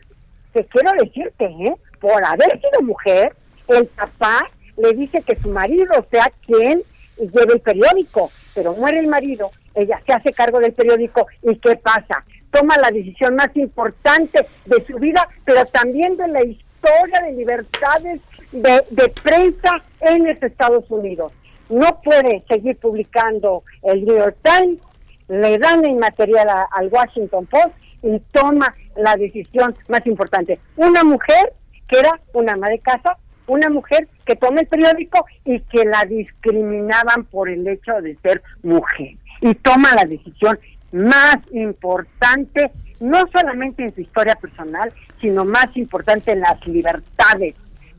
que 0.52 0.64
quiero 0.64 0.90
decirte, 1.02 1.44
¿eh? 1.44 1.74
por 2.00 2.24
haber 2.24 2.60
sido 2.60 2.82
mujer, 2.82 3.34
el 3.68 3.86
papá 3.86 4.46
le 4.76 4.92
dice 4.94 5.22
que 5.22 5.36
su 5.36 5.50
marido 5.50 6.06
sea 6.10 6.32
quien 6.46 6.82
lleve 7.18 7.54
el 7.54 7.60
periódico, 7.60 8.30
pero 8.54 8.74
muere 8.74 8.98
el 8.98 9.08
marido, 9.08 9.50
ella 9.74 10.00
se 10.06 10.12
hace 10.12 10.32
cargo 10.32 10.58
del 10.58 10.72
periódico 10.72 11.26
y 11.42 11.56
¿qué 11.56 11.76
pasa? 11.76 12.24
Toma 12.50 12.76
la 12.78 12.90
decisión 12.90 13.36
más 13.36 13.54
importante 13.56 14.44
de 14.66 14.84
su 14.84 14.98
vida, 14.98 15.28
pero 15.44 15.64
también 15.66 16.16
de 16.16 16.28
la 16.28 16.42
historia 16.42 17.20
de 17.22 17.32
libertades 17.32 18.20
de, 18.52 19.12
prensa 19.22 19.82
en 20.00 20.26
los 20.26 20.42
Estados 20.42 20.90
Unidos. 20.90 21.32
No 21.68 22.00
puede 22.02 22.42
seguir 22.48 22.76
publicando 22.78 23.62
el 23.82 24.04
New 24.04 24.16
York 24.16 24.36
Times, 24.42 24.80
le 25.28 25.58
dan 25.58 25.82
la 25.82 25.88
inmaterial 25.88 26.48
al 26.72 26.88
Washington 26.88 27.46
Post 27.46 27.76
y 28.02 28.18
toma 28.32 28.74
la 29.02 29.16
decisión 29.16 29.74
más 29.88 30.06
importante. 30.06 30.58
Una 30.76 31.04
mujer 31.04 31.52
que 31.88 31.98
era 31.98 32.20
una 32.32 32.52
ama 32.52 32.68
de 32.68 32.78
casa, 32.78 33.16
una 33.46 33.68
mujer 33.68 34.08
que 34.24 34.36
toma 34.36 34.60
el 34.60 34.66
periódico 34.68 35.26
y 35.44 35.60
que 35.60 35.84
la 35.84 36.04
discriminaban 36.04 37.24
por 37.24 37.48
el 37.48 37.66
hecho 37.66 38.00
de 38.00 38.16
ser 38.22 38.42
mujer. 38.62 39.16
Y 39.40 39.54
toma 39.56 39.94
la 39.94 40.04
decisión 40.04 40.58
más 40.92 41.38
importante, 41.52 42.70
no 43.00 43.24
solamente 43.32 43.84
en 43.84 43.94
su 43.94 44.02
historia 44.02 44.36
personal, 44.36 44.92
sino 45.20 45.44
más 45.44 45.76
importante 45.76 46.32
en 46.32 46.40
las 46.40 46.64
libertades 46.66 47.54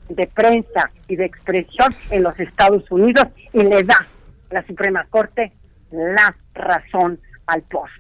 de 0.10 0.28
prensa 0.28 0.92
y 1.08 1.16
de 1.16 1.26
expresión 1.26 1.94
en 2.10 2.24
los 2.24 2.40
Estados 2.40 2.90
Unidos 2.92 3.26
y 3.54 3.64
le 3.64 3.84
da 3.84 4.08
la 4.50 4.66
Suprema 4.66 5.06
Corte 5.10 5.52
la 5.92 6.36
razón 6.54 7.20
al 7.48 7.62
post. 7.64 7.92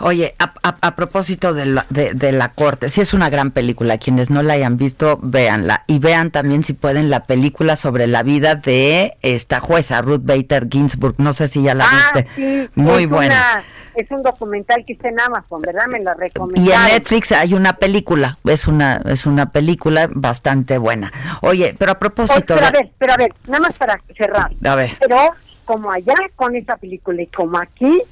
Oye, 0.00 0.34
a, 0.38 0.96
propósito 0.96 1.52
de 1.52 1.66
la, 1.66 1.86
de, 1.90 2.32
la 2.32 2.48
corte, 2.48 2.88
sí 2.88 3.02
es 3.02 3.12
una 3.12 3.28
gran 3.28 3.50
película. 3.50 3.98
Quienes 3.98 4.30
no 4.30 4.42
la 4.42 4.54
hayan 4.54 4.78
visto, 4.78 5.18
véanla. 5.22 5.84
Y 5.86 5.98
vean 5.98 6.30
también, 6.30 6.64
si 6.64 6.72
pueden, 6.72 7.10
la 7.10 7.24
película 7.24 7.76
sobre 7.76 8.06
la 8.06 8.22
vida 8.22 8.54
de 8.54 9.16
esta 9.22 9.60
jueza, 9.60 10.00
Ruth 10.00 10.22
Bader 10.22 10.68
Ginsburg. 10.70 11.16
No 11.18 11.32
sé 11.32 11.48
si 11.48 11.62
ya 11.62 11.74
la 11.74 11.84
ah, 11.84 12.12
viste. 12.14 12.30
Sí, 12.34 12.68
Muy 12.74 13.04
buena. 13.06 13.62
es 13.94 14.10
un 14.10 14.22
documental 14.22 14.84
que 14.86 14.94
está 14.94 15.08
en 15.08 15.20
Amazon, 15.20 15.60
¿verdad? 15.60 15.86
Me 15.88 16.00
la 16.00 16.14
recomiendo. 16.14 16.62
Y 16.62 16.72
en 16.72 16.82
Netflix 16.84 17.32
hay 17.32 17.52
una 17.52 17.74
película. 17.74 18.38
Es 18.44 18.66
una, 18.66 19.02
es 19.04 19.26
una 19.26 19.52
película 19.52 20.08
bastante 20.10 20.78
buena. 20.78 21.12
Oye, 21.42 21.74
pero 21.78 21.92
a 21.92 21.98
propósito. 21.98 22.54
pero 22.54 22.66
a 22.66 22.70
ver, 22.70 22.90
pero 22.96 23.12
a 23.12 23.16
ver, 23.16 23.34
nada 23.46 23.60
más 23.60 23.74
para 23.74 24.00
cerrar. 24.16 24.50
A 24.64 24.74
ver. 24.74 24.92
Pero 24.98 25.34
como 25.66 25.92
allá 25.92 26.14
con 26.36 26.56
esa 26.56 26.76
película 26.78 27.20
y 27.20 27.26
como 27.26 27.58
aquí, 27.58 28.02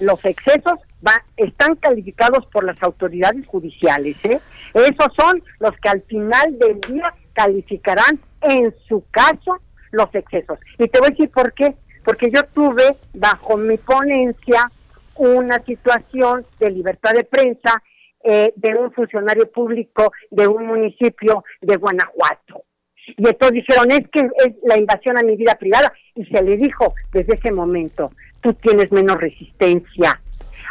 los 0.00 0.22
excesos 0.24 0.78
va, 1.04 1.24
están 1.36 1.76
calificados 1.76 2.46
por 2.46 2.64
las 2.64 2.80
autoridades 2.82 3.46
judiciales. 3.46 4.16
¿eh? 4.24 4.40
Esos 4.74 5.12
son 5.18 5.42
los 5.60 5.72
que 5.78 5.88
al 5.88 6.02
final 6.02 6.58
del 6.58 6.80
día 6.80 7.14
calificarán 7.32 8.20
en 8.42 8.74
su 8.88 9.04
caso 9.10 9.58
los 9.90 10.14
excesos. 10.14 10.58
Y 10.78 10.88
te 10.88 10.98
voy 10.98 11.08
a 11.08 11.10
decir 11.10 11.30
por 11.30 11.52
qué. 11.52 11.74
Porque 12.04 12.30
yo 12.30 12.44
tuve 12.54 12.96
bajo 13.14 13.56
mi 13.56 13.78
ponencia 13.78 14.70
una 15.16 15.58
situación 15.64 16.46
de 16.60 16.70
libertad 16.70 17.12
de 17.12 17.24
prensa 17.24 17.82
eh, 18.22 18.52
de 18.54 18.74
un 18.74 18.92
funcionario 18.92 19.50
público 19.50 20.12
de 20.30 20.46
un 20.46 20.66
municipio 20.66 21.44
de 21.60 21.76
Guanajuato. 21.76 22.62
Y 23.08 23.26
entonces 23.26 23.64
dijeron, 23.66 23.90
es 23.90 24.08
que 24.08 24.20
es 24.20 24.54
la 24.64 24.76
invasión 24.76 25.18
a 25.18 25.22
mi 25.22 25.36
vida 25.36 25.56
privada. 25.56 25.92
Y 26.14 26.24
se 26.26 26.42
le 26.42 26.56
dijo 26.56 26.94
desde 27.12 27.34
ese 27.34 27.50
momento, 27.50 28.10
tú 28.40 28.52
tienes 28.54 28.90
menos 28.92 29.16
resistencia 29.16 30.20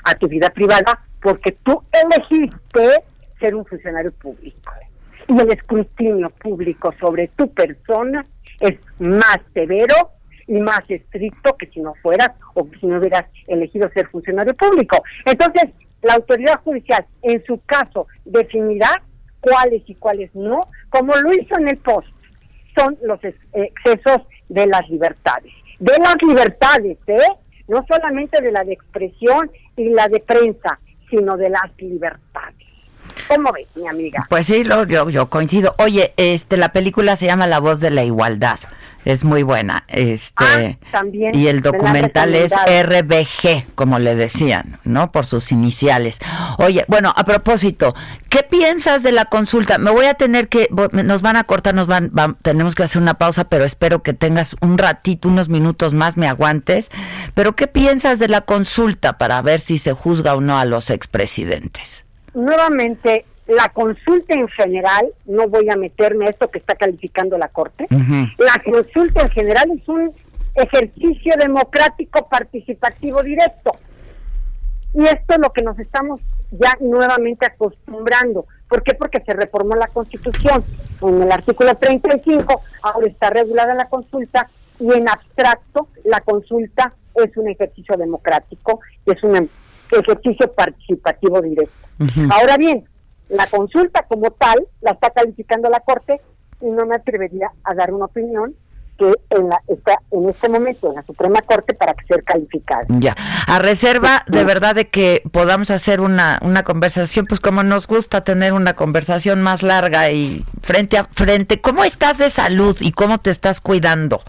a 0.06 0.16
tu 0.16 0.28
vida 0.28 0.50
privada 0.50 1.02
porque 1.22 1.52
tú 1.64 1.84
elegiste 1.92 3.04
ser 3.40 3.56
un 3.56 3.66
funcionario 3.66 4.12
público. 4.14 4.72
Y 5.28 5.40
el 5.40 5.52
escrutinio 5.52 6.30
público 6.30 6.92
sobre 6.92 7.28
tu 7.30 7.52
persona 7.52 8.26
es 8.60 8.78
más 9.00 9.40
severo 9.54 10.12
y 10.48 10.60
más 10.60 10.82
estricto 10.88 11.58
que 11.58 11.68
si 11.68 11.80
no 11.80 11.96
fueras 12.02 12.32
o 12.54 12.68
si 12.80 12.86
no 12.86 13.00
hubieras 13.00 13.26
elegido 13.48 13.90
ser 13.90 14.08
funcionario 14.08 14.54
público. 14.54 15.04
Entonces, 15.26 15.72
la 16.04 16.14
autoridad 16.14 16.62
judicial 16.64 17.06
en 17.24 17.44
su 17.46 17.60
caso 17.66 18.08
definirá 18.24 19.02
cuáles 19.42 19.82
y 19.88 19.96
cuáles 19.96 20.34
no, 20.36 20.62
como 20.90 21.16
lo 21.16 21.34
hizo 21.34 21.58
en 21.58 21.70
el 21.70 21.78
post. 21.78 22.08
Son 22.78 22.98
los 23.02 23.20
excesos 23.24 24.22
de 24.50 24.68
las 24.68 24.88
libertades. 24.90 25.52
De 25.80 25.94
las 25.98 26.16
libertades, 26.22 26.98
¿eh? 27.08 27.18
No 27.68 27.86
solamente 27.88 28.42
de 28.42 28.52
la 28.52 28.64
de 28.64 28.74
expresión 28.74 29.52
y 29.76 29.90
la 29.90 30.08
de 30.08 30.20
prensa, 30.20 30.80
sino 31.10 31.38
de 31.38 31.50
las 31.50 31.72
libertades. 31.78 32.56
¿Cómo 33.28 33.52
ves, 33.52 33.68
mi 33.76 33.88
amiga? 33.88 34.26
Pues 34.30 34.48
sí, 34.48 34.64
lo, 34.64 34.86
yo, 34.86 35.10
yo 35.10 35.30
coincido. 35.30 35.76
Oye, 35.78 36.14
este, 36.18 36.58
la 36.58 36.70
película 36.70 37.16
se 37.16 37.28
llama 37.28 37.48
La 37.48 37.60
voz 37.60 37.80
de 37.80 37.92
la 37.92 38.04
igualdad 38.04 38.60
es 39.06 39.24
muy 39.24 39.44
buena. 39.44 39.86
Este, 39.88 40.44
ah, 40.44 40.88
también 40.92 41.36
y 41.36 41.48
el 41.48 41.62
documental 41.62 42.36
es 42.36 42.52
RBG, 42.52 43.76
como 43.76 44.00
le 44.00 44.16
decían, 44.16 44.80
¿no? 44.84 45.12
Por 45.12 45.26
sus 45.26 45.52
iniciales. 45.52 46.20
Oye, 46.58 46.84
bueno, 46.88 47.14
a 47.16 47.24
propósito, 47.24 47.96
¿qué 48.30 48.44
piensas 48.44 49.04
de 49.04 49.12
la 49.12 49.26
consulta? 49.26 49.78
Me 49.78 49.92
voy 49.92 50.08
a 50.08 50.16
tener 50.16 50.50
que, 50.50 50.68
nos 50.92 51.22
van 51.22 51.38
a 51.38 51.44
cortar, 51.44 51.76
nos 51.76 51.88
van, 51.88 52.12
tenemos 52.42 52.76
que 52.76 52.84
hacer 52.84 53.02
una 53.02 53.14
pausa, 53.14 53.46
pero 53.46 53.64
espero 53.64 54.02
que 54.02 54.14
tengas 54.14 54.56
un 54.62 54.78
ratito, 54.78 55.30
unos 55.30 55.50
minutos 55.50 55.94
más, 55.94 56.18
me 56.18 56.28
aguantes. 56.28 56.92
Pero 57.36 57.56
¿qué 57.56 57.68
piensas 57.68 58.20
de 58.20 58.28
la 58.28 58.42
consulta 58.42 59.18
para 59.18 59.42
ver 59.42 59.60
si 59.60 59.78
se 59.78 59.94
juzga 59.94 60.36
o 60.36 60.42
no 60.42 60.58
a 60.58 60.66
los 60.66 60.90
expresidentes? 60.90 62.06
Nuevamente, 62.34 63.26
la 63.48 63.70
consulta 63.70 64.34
en 64.34 64.48
general, 64.50 65.08
no 65.26 65.48
voy 65.48 65.70
a 65.70 65.76
meterme 65.76 66.26
a 66.26 66.30
esto 66.30 66.50
que 66.50 66.60
está 66.60 66.76
calificando 66.76 67.38
la 67.38 67.48
Corte, 67.50 67.86
la 67.90 68.62
consulta 68.64 69.22
en 69.22 69.30
general 69.30 69.72
es 69.72 69.88
un 69.88 70.12
ejercicio 70.56 71.34
democrático 71.40 72.28
participativo 72.28 73.22
directo. 73.22 73.72
Y 74.94 75.04
esto 75.04 75.34
es 75.34 75.40
lo 75.40 75.52
que 75.52 75.62
nos 75.62 75.78
estamos 75.78 76.22
ya 76.52 76.76
nuevamente 76.80 77.46
acostumbrando. 77.46 78.46
¿Por 78.70 78.82
qué? 78.82 78.96
Porque 78.96 79.22
se 79.26 79.34
reformó 79.34 79.76
la 79.76 79.88
Constitución. 79.88 80.64
En 81.02 81.24
el 81.24 81.32
artículo 81.32 81.76
35 81.76 82.62
ahora 82.82 83.08
está 83.08 83.30
regulada 83.30 83.76
la 83.76 83.90
consulta 83.90 84.48
y 84.80 84.92
en 84.92 85.10
abstracto 85.10 85.90
la 86.06 86.22
consulta 86.22 86.94
es 87.14 87.36
un 87.38 87.50
ejercicio 87.50 87.96
democrático, 87.98 88.80
es 89.06 89.22
un 89.24 89.50
ejercicio 89.92 90.52
participativo 90.54 91.42
directo. 91.42 91.88
Ahora 92.32 92.58
bien, 92.58 92.86
la 93.30 93.48
consulta 93.48 94.04
como 94.04 94.32
tal 94.32 94.68
la 94.82 94.92
está 94.92 95.10
calificando 95.10 95.70
la 95.70 95.80
Corte 95.80 96.22
y 96.62 96.66
no 96.66 96.86
me 96.86 96.96
atrevería 96.96 97.52
a 97.64 97.74
dar 97.74 97.94
una 97.94 98.06
opinión 98.06 98.56
que 98.98 99.12
en 99.30 99.50
la, 99.50 99.62
está 99.68 99.98
en 100.12 100.30
este 100.30 100.48
momento 100.48 100.88
en 100.90 100.96
la 100.96 101.04
Suprema 101.04 101.42
Corte 101.42 101.74
para 101.74 101.94
sea 102.08 102.22
calificada. 102.22 102.86
Ya, 102.88 103.16
a 103.48 103.60
reserva 103.60 104.24
de 104.28 104.44
verdad 104.46 104.76
de 104.76 104.88
que 104.88 105.22
podamos 105.32 105.70
hacer 105.70 106.00
una, 106.00 106.40
una 106.42 106.64
conversación, 106.64 107.26
pues 107.26 107.42
como 107.42 107.64
nos 107.64 107.88
gusta 107.88 108.24
tener 108.24 108.54
una 108.54 108.74
conversación 108.74 109.42
más 109.42 109.64
larga 109.64 110.12
y 110.12 110.46
frente 110.62 110.98
a 110.98 111.06
frente, 111.06 111.60
¿cómo 111.60 111.84
estás 111.84 112.18
de 112.18 112.30
salud 112.30 112.78
y 112.80 112.92
cómo 112.94 113.20
te 113.20 113.32
estás 113.32 113.60
cuidando? 113.60 114.22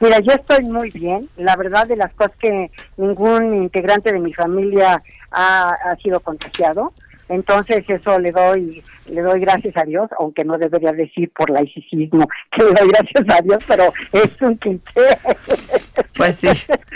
Mira, 0.00 0.18
yo 0.20 0.32
estoy 0.32 0.64
muy 0.64 0.90
bien. 0.90 1.28
La 1.36 1.56
verdad 1.56 1.86
de 1.86 1.96
las 1.96 2.12
cosas 2.14 2.32
que 2.38 2.70
ningún 2.96 3.54
integrante 3.54 4.12
de 4.12 4.18
mi 4.18 4.32
familia 4.32 5.02
ha, 5.30 5.70
ha 5.70 5.96
sido 5.96 6.20
contagiado. 6.20 6.92
Entonces 7.30 7.84
eso 7.88 8.18
le 8.18 8.32
doy 8.32 8.82
le 9.06 9.22
doy 9.22 9.40
gracias 9.40 9.76
a 9.76 9.84
Dios, 9.84 10.08
aunque 10.18 10.44
no 10.44 10.58
debería 10.58 10.92
decir 10.92 11.30
por 11.34 11.50
laicismo 11.50 12.28
que 12.52 12.64
le 12.64 12.72
doy 12.72 12.88
gracias 12.88 13.38
a 13.38 13.42
Dios, 13.42 13.64
pero 13.66 13.92
es 14.12 14.42
un 14.42 14.56
cliché. 14.56 15.18
Pues 16.16 16.36
sí, 16.36 16.48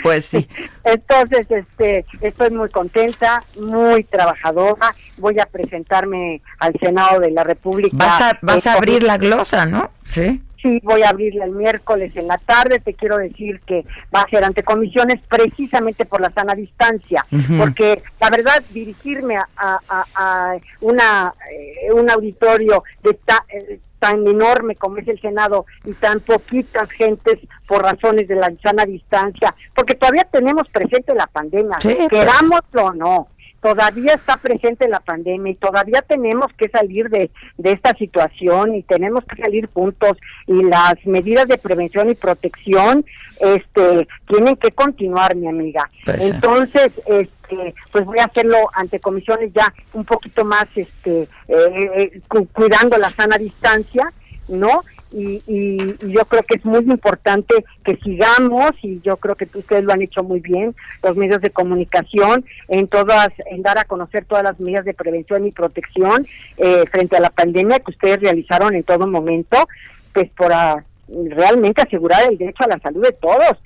pues 0.03 0.25
sí. 0.25 0.47
Entonces, 0.83 1.49
este, 1.49 2.05
estoy 2.21 2.51
muy 2.51 2.69
contenta, 2.69 3.43
muy 3.59 4.03
trabajadora. 4.03 4.93
Voy 5.17 5.39
a 5.39 5.45
presentarme 5.45 6.41
al 6.59 6.73
Senado 6.79 7.19
de 7.19 7.31
la 7.31 7.43
República. 7.43 7.97
Vas 7.97 8.21
a, 8.21 8.39
vas 8.41 8.67
a 8.67 8.73
abrir 8.73 9.03
la 9.03 9.17
glosa, 9.17 9.65
¿no? 9.65 9.91
Sí 10.03 10.44
sí 10.65 10.79
voy 10.83 11.03
a 11.03 11.09
abrirle 11.09 11.45
el 11.45 11.51
miércoles 11.51 12.11
en 12.15 12.27
la 12.27 12.37
tarde. 12.39 12.79
Te 12.79 12.95
quiero 12.95 13.17
decir 13.17 13.59
que 13.61 13.85
va 14.13 14.21
a 14.21 14.29
ser 14.29 14.43
ante 14.43 14.63
comisiones 14.63 15.21
precisamente 15.27 16.05
por 16.05 16.21
la 16.21 16.31
sana 16.31 16.55
distancia, 16.55 17.23
porque 17.57 18.01
la 18.19 18.29
verdad 18.29 18.63
dirigirme 18.71 19.37
a, 19.37 20.57
una 20.81 21.33
eh, 21.51 21.91
un 21.93 22.09
auditorio 22.09 22.83
de 23.03 23.11
eh, 23.11 23.79
tan 23.99 24.25
enorme 24.27 24.75
como 24.75 24.97
es 24.97 25.07
el 25.07 25.19
Senado 25.21 25.65
y 25.83 25.93
tan 25.93 26.19
poquitas 26.19 26.89
gentes 26.89 27.39
por 27.67 27.83
razones 27.83 28.27
de 28.27 28.35
la 28.35 28.51
sana 28.61 28.85
distancia, 28.85 29.53
porque 29.75 29.95
todavía 29.95 30.27
tenemos 30.31 30.67
presente 30.69 31.13
la 31.13 31.27
pandemia, 31.27 31.77
querámoslo 32.09 32.85
o 32.85 32.93
no 32.93 33.27
todavía 33.65 34.13
está 34.13 34.37
presente 34.37 34.87
la 34.87 34.99
pandemia 34.99 35.53
y 35.53 35.55
todavía 35.55 36.03
tenemos 36.03 36.53
que 36.53 36.69
salir 36.69 37.09
de, 37.09 37.31
esta 37.63 37.95
situación 37.95 38.75
y 38.75 38.83
tenemos 38.83 39.25
que 39.25 39.41
salir 39.41 39.67
juntos 39.73 40.19
y 40.45 40.61
las 40.61 40.93
medidas 41.05 41.47
de 41.47 41.57
prevención 41.57 42.11
y 42.11 42.13
protección 42.13 43.03
este 43.39 44.07
tienen 44.27 44.55
que 44.57 44.69
continuar 44.69 45.35
mi 45.35 45.47
amiga. 45.47 45.89
Pues 46.05 46.21
entonces 46.21 47.01
este 47.07 47.73
pues 47.91 48.05
voy 48.05 48.19
a 48.19 48.25
hacerlo 48.25 48.69
ante 48.71 48.99
comisiones 48.99 49.51
ya 49.51 49.73
un 49.93 50.05
poquito 50.05 50.45
más 50.45 50.67
este 50.75 51.23
eh, 51.47 51.91
eh, 51.95 52.21
cuidando 52.53 52.99
la 52.99 53.09
sana 53.09 53.39
distancia 53.39 54.13
no 54.47 54.83
y, 55.15 55.41
y, 55.47 56.11
yo 56.11 56.25
creo 56.25 56.43
que 56.43 56.57
es 56.57 56.65
muy 56.65 56.81
importante 56.81 57.63
que 57.85 57.95
sigamos 57.97 58.71
y 58.81 58.99
yo 58.99 59.15
creo 59.15 59.35
que 59.35 59.47
ustedes 59.53 59.85
lo 59.85 59.93
han 59.93 60.01
hecho 60.01 60.23
muy 60.23 60.41
bien 60.41 60.75
los 61.01 61.15
medios 61.15 61.41
de 61.41 61.51
comunicación 61.51 62.43
en 62.67 62.89
todas 62.89 63.29
en 63.49 63.61
dar 63.61 63.77
a 63.77 63.85
conocer 63.85 64.25
todas 64.25 64.43
las 64.43 64.59
medidas 64.59 64.83
de 64.83 64.93
prevención 64.93 65.47
y 65.47 65.51
protección 65.51 66.25
eh, 66.57 66.83
frente 66.91 67.15
a 67.15 67.21
la 67.21 67.29
pandemia 67.29 67.79
que 67.79 67.91
ustedes 67.91 68.19
realizaron 68.19 68.75
en 68.75 68.83
todo 68.83 69.07
momento 69.07 69.69
pues 70.13 70.29
para 70.31 70.83
realmente 71.07 71.81
asegurar 71.81 72.29
el 72.29 72.37
derecho 72.37 72.63
a 72.65 72.67
la 72.67 72.79
salud 72.79 73.03
de 73.03 73.13
todos 73.13 73.57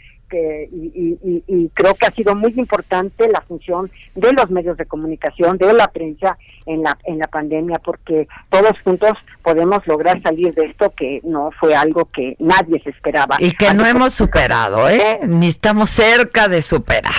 y, 0.71 1.69
creo 1.73 1.95
que 1.95 2.05
ha 2.05 2.11
sido 2.11 2.35
muy 2.35 2.53
importante 2.57 3.27
la 3.29 3.41
función 3.41 3.89
de 4.15 4.33
los 4.33 4.49
medios 4.49 4.77
de 4.77 4.85
comunicación, 4.85 5.57
de 5.57 5.73
la 5.73 5.87
prensa 5.89 6.37
en 6.65 6.83
la, 6.83 6.97
en 7.05 7.19
la 7.19 7.27
pandemia, 7.27 7.79
porque 7.79 8.27
todos 8.49 8.79
juntos 8.81 9.17
podemos 9.43 9.85
lograr 9.87 10.21
salir 10.21 10.53
de 10.53 10.65
esto 10.65 10.91
que 10.95 11.21
no 11.23 11.51
fue 11.59 11.75
algo 11.75 12.05
que 12.05 12.35
nadie 12.39 12.81
se 12.83 12.89
esperaba. 12.89 13.37
Y 13.39 13.51
que 13.51 13.73
no 13.73 13.85
hemos 13.85 14.13
superado, 14.13 14.89
¿eh? 14.89 15.21
Ni 15.25 15.47
estamos 15.47 15.89
cerca 15.89 16.47
de 16.47 16.61
superar. 16.61 17.13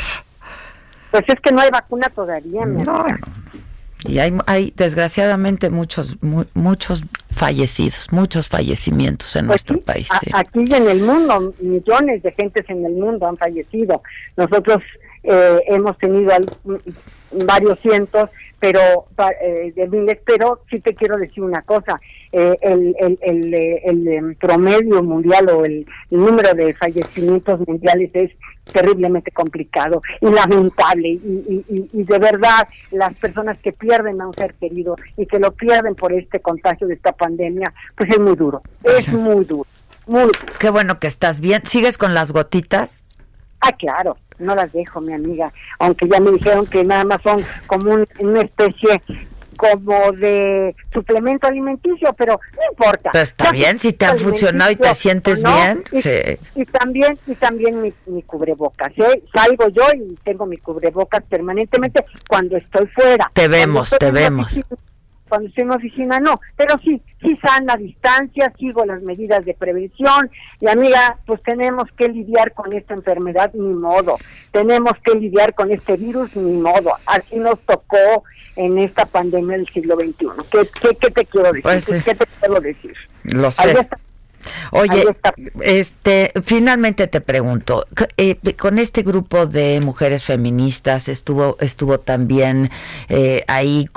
Pues 1.10 1.24
es 1.26 1.40
que 1.40 1.52
no 1.52 1.60
hay 1.60 1.70
vacuna 1.70 2.08
todavía. 2.10 2.64
No, 2.66 3.06
y 4.06 4.18
hay, 4.18 4.32
hay 4.46 4.72
desgraciadamente 4.76 5.70
muchos 5.70 6.16
muchos 6.54 7.02
fallecidos, 7.30 8.12
muchos 8.12 8.48
fallecimientos 8.48 9.36
en 9.36 9.46
pues 9.46 9.64
nuestro 9.66 9.80
país. 9.80 10.08
Aquí 10.32 10.64
en 10.74 10.88
el 10.88 11.00
mundo, 11.00 11.52
millones 11.60 12.22
de 12.22 12.32
gentes 12.32 12.64
en 12.68 12.84
el 12.84 12.92
mundo 12.92 13.26
han 13.26 13.36
fallecido. 13.36 14.02
Nosotros 14.36 14.82
eh, 15.22 15.62
hemos 15.66 15.98
tenido 15.98 16.32
varios 17.46 17.78
cientos, 17.80 18.30
pero 18.58 19.06
eh, 19.42 19.72
de 19.74 19.88
miles, 19.88 20.18
pero 20.24 20.60
sí 20.70 20.80
te 20.80 20.94
quiero 20.94 21.16
decir 21.16 21.42
una 21.42 21.62
cosa, 21.62 22.00
eh, 22.32 22.56
el, 22.62 22.94
el, 22.98 23.18
el, 23.22 23.54
el, 23.54 24.08
em, 24.08 24.34
promedio 24.34 25.02
mundial 25.02 25.48
o 25.50 25.64
el, 25.64 25.86
número 26.10 26.54
de 26.54 26.74
fallecimientos 26.74 27.66
mundiales 27.66 28.10
es 28.14 28.30
terriblemente 28.64 29.30
complicado 29.30 30.02
y 30.20 30.26
lamentable 30.26 31.08
y, 31.08 31.64
y, 31.68 31.90
y, 31.92 32.04
de 32.04 32.18
verdad 32.18 32.68
las 32.92 33.14
personas 33.14 33.58
que 33.58 33.72
pierden 33.72 34.20
a 34.20 34.26
un 34.26 34.34
ser 34.34 34.54
querido 34.54 34.96
y 35.16 35.26
que 35.26 35.38
lo 35.38 35.52
pierden 35.52 35.94
por 35.94 36.12
este 36.12 36.40
contagio 36.40 36.86
de 36.86 36.94
esta 36.94 37.12
pandemia, 37.12 37.72
pues 37.96 38.10
es 38.10 38.18
muy 38.18 38.36
duro, 38.36 38.62
es 38.84 39.08
muy 39.08 39.44
duro, 39.44 39.66
muy 40.06 40.22
duro. 40.22 40.38
Qué 40.58 40.70
bueno 40.70 40.98
que 40.98 41.06
estás 41.06 41.40
bien. 41.40 41.62
¿Sigues 41.64 41.98
con 41.98 42.14
las 42.14 42.32
gotitas? 42.32 43.04
Ah, 43.60 43.72
claro, 43.72 44.16
no 44.38 44.54
las 44.54 44.72
dejo, 44.72 45.00
mi 45.00 45.12
amiga, 45.12 45.52
aunque 45.78 46.08
ya 46.08 46.18
me 46.20 46.30
dijeron 46.32 46.66
que 46.66 46.82
nada 46.84 47.04
más 47.04 47.20
son 47.22 47.44
como 47.66 47.96
una 48.20 48.40
especie 48.40 49.02
como 49.60 50.12
de 50.12 50.74
suplemento 50.90 51.46
alimenticio, 51.46 52.14
pero 52.14 52.40
no 52.56 52.62
importa. 52.70 53.10
Pero 53.12 53.24
está 53.24 53.50
bien, 53.50 53.78
si 53.78 53.92
te 53.92 54.06
ha 54.06 54.16
funcionado 54.16 54.70
y 54.70 54.76
te 54.76 54.94
sientes 54.94 55.42
bien. 55.42 55.84
Y, 56.54 56.64
también 56.64 57.18
y 57.26 57.34
también 57.34 57.82
mi, 57.82 57.92
mi 58.06 58.22
cubrebocas. 58.22 58.90
¿eh? 58.96 59.22
Salgo 59.34 59.68
yo 59.68 59.84
y 59.94 60.16
tengo 60.24 60.46
mi 60.46 60.56
cubrebocas 60.56 61.22
permanentemente 61.24 62.06
cuando 62.26 62.56
estoy 62.56 62.86
fuera. 62.86 63.30
Te 63.34 63.48
vemos, 63.48 63.90
te 63.90 64.10
vemos 64.10 64.58
cuando 65.28 65.48
estoy 65.48 65.62
en 65.62 65.70
oficina 65.70 66.20
no, 66.20 66.40
pero 66.56 66.76
sí, 66.82 67.00
sí 67.22 67.38
sana 67.40 67.76
distancia, 67.76 68.52
sigo 68.58 68.84
las 68.84 69.00
medidas 69.00 69.44
de 69.44 69.54
prevención 69.54 70.28
y 70.60 70.68
amiga, 70.68 71.18
pues 71.24 71.40
tenemos 71.42 71.84
que 71.96 72.08
lidiar 72.08 72.52
con 72.52 72.72
esta 72.72 72.94
enfermedad 72.94 73.52
ni 73.54 73.68
modo, 73.68 74.16
tenemos 74.50 74.92
que 75.04 75.16
lidiar 75.16 75.54
con 75.54 75.70
este 75.70 75.96
virus 75.96 76.34
ni 76.34 76.60
modo, 76.60 76.90
así 77.06 77.36
nos 77.36 77.60
tocó 77.60 78.24
en 78.56 78.78
esta 78.78 79.06
pandemia 79.06 79.56
del 79.56 79.68
siglo 79.72 79.96
XXI. 79.96 80.26
¿Qué, 80.50 80.94
qué, 81.00 81.10
te 81.10 81.24
quiero 81.24 81.48
decir? 81.48 81.62
Pues, 81.62 81.86
¿Qué 81.86 82.14
te 82.14 82.26
quiero 82.26 82.60
decir? 82.60 82.94
Lo 83.24 83.50
sé. 83.50 83.88
Oye, 84.72 85.04
este, 85.60 86.32
finalmente 86.44 87.06
te 87.08 87.20
pregunto, 87.20 87.86
eh, 88.16 88.36
con 88.56 88.78
este 88.78 89.02
grupo 89.02 89.46
de 89.46 89.80
mujeres 89.80 90.24
feministas 90.24 91.08
estuvo, 91.08 91.58
estuvo 91.60 92.00
también 92.00 92.70
eh, 93.10 93.44
ahí 93.48 93.88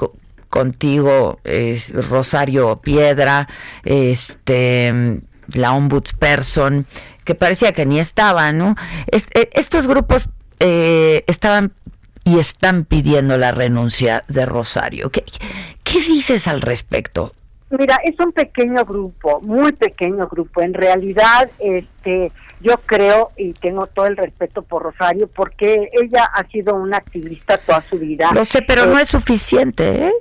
contigo 0.50 1.40
es 1.46 1.94
Rosario 1.94 2.82
Piedra, 2.82 3.48
este 3.86 5.22
la 5.52 5.74
ombudsperson, 5.74 6.86
que 7.24 7.36
parecía 7.36 7.74
que 7.74 7.86
ni 7.86 8.00
estaba, 8.00 8.52
¿no? 8.52 8.76
Eh, 9.12 9.50
estos 9.54 9.88
grupos 9.88 10.30
eh, 10.60 11.24
estaban 11.28 11.74
y 12.24 12.40
están 12.40 12.86
pidiendo 12.86 13.38
la 13.38 13.52
renuncia 13.52 14.24
de 14.28 14.46
Rosario. 14.46 15.10
¿Qué, 15.10 15.24
¿Qué 15.84 16.00
dices 16.00 16.48
al 16.48 16.62
respecto? 16.62 17.34
Mira, 17.70 18.00
es 18.04 18.20
un 18.20 18.32
pequeño 18.32 18.86
grupo, 18.86 19.42
muy 19.42 19.72
pequeño 19.72 20.28
grupo. 20.28 20.62
En 20.62 20.74
realidad, 20.74 21.50
este, 21.60 22.32
yo 22.62 22.78
creo 22.86 23.32
y 23.36 23.54
tengo 23.54 23.88
todo 23.88 24.06
el 24.06 24.16
respeto 24.16 24.62
por 24.62 24.84
Rosario 24.84 25.28
porque 25.28 25.90
ella 26.00 26.26
ha 26.34 26.48
sido 26.48 26.76
una 26.76 26.98
activista 26.98 27.58
toda 27.58 27.84
su 27.90 27.98
vida. 27.98 28.32
Lo 28.34 28.46
sé, 28.46 28.62
pero 28.62 28.86
no 28.86 29.00
eh, 29.00 29.02
es 29.02 29.10
suficiente, 29.10 30.08
¿eh? 30.08 30.14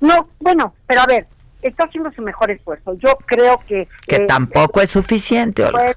No, 0.00 0.28
bueno, 0.40 0.74
pero 0.86 1.02
a 1.02 1.06
ver, 1.06 1.26
está 1.60 1.84
haciendo 1.84 2.10
su 2.12 2.22
mejor 2.22 2.50
esfuerzo. 2.50 2.94
Yo 2.94 3.16
creo 3.26 3.60
que... 3.68 3.86
Que 4.06 4.16
eh, 4.16 4.26
tampoco 4.26 4.80
es 4.80 4.90
suficiente. 4.90 5.64
Pues, 5.70 5.96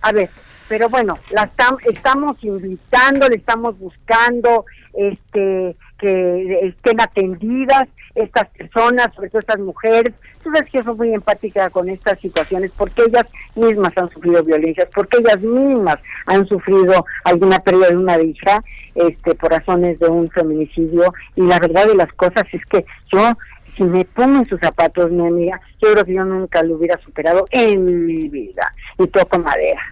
a 0.00 0.12
ver, 0.12 0.30
pero 0.68 0.88
bueno, 0.88 1.18
la 1.30 1.48
estamos 1.84 2.42
invitando, 2.42 3.28
le 3.28 3.36
estamos 3.36 3.78
buscando 3.78 4.64
este 4.94 5.76
que 5.98 6.66
estén 6.68 7.00
atendidas 7.00 7.88
estas 8.14 8.48
personas, 8.48 9.14
sobre 9.14 9.30
todo 9.30 9.40
estas 9.40 9.60
mujeres. 9.60 10.14
Tú 10.42 10.50
sabes 10.50 10.70
que 10.70 10.78
yo 10.78 10.84
soy 10.84 10.96
muy 10.96 11.14
empática 11.14 11.70
con 11.70 11.88
estas 11.88 12.18
situaciones 12.20 12.70
porque 12.76 13.02
ellas 13.06 13.26
mismas 13.54 13.92
han 13.96 14.08
sufrido 14.08 14.42
violencias, 14.42 14.88
porque 14.94 15.18
ellas 15.18 15.40
mismas 15.40 15.98
han 16.26 16.46
sufrido 16.46 17.04
alguna 17.24 17.58
pérdida 17.60 17.88
de 17.88 17.96
una 17.96 18.20
hija 18.20 18.62
este, 18.94 19.34
por 19.34 19.50
razones 19.50 19.98
de 19.98 20.08
un 20.08 20.30
feminicidio. 20.30 21.12
Y 21.34 21.42
la 21.42 21.58
verdad 21.58 21.86
de 21.86 21.94
las 21.94 22.12
cosas 22.14 22.44
es 22.52 22.64
que 22.66 22.84
yo 23.12 23.32
si 23.76 23.84
me 23.84 24.06
pongo 24.06 24.38
en 24.38 24.46
sus 24.46 24.58
zapatos, 24.58 25.10
mi 25.10 25.26
amiga, 25.26 25.60
yo 25.82 25.92
creo 25.92 26.04
que 26.04 26.14
yo 26.14 26.24
nunca 26.24 26.62
lo 26.62 26.76
hubiera 26.76 26.98
superado 27.02 27.44
en 27.50 28.06
mi 28.06 28.28
vida. 28.28 28.72
Y 28.98 29.06
toco 29.08 29.38
madera. 29.38 29.82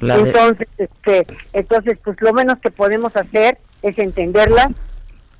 Entonces, 0.00 0.68
este, 0.78 1.26
entonces, 1.52 1.98
pues 2.02 2.16
lo 2.20 2.32
menos 2.32 2.58
que 2.58 2.70
podemos 2.70 3.14
hacer 3.16 3.58
es 3.82 3.98
entenderlas, 3.98 4.70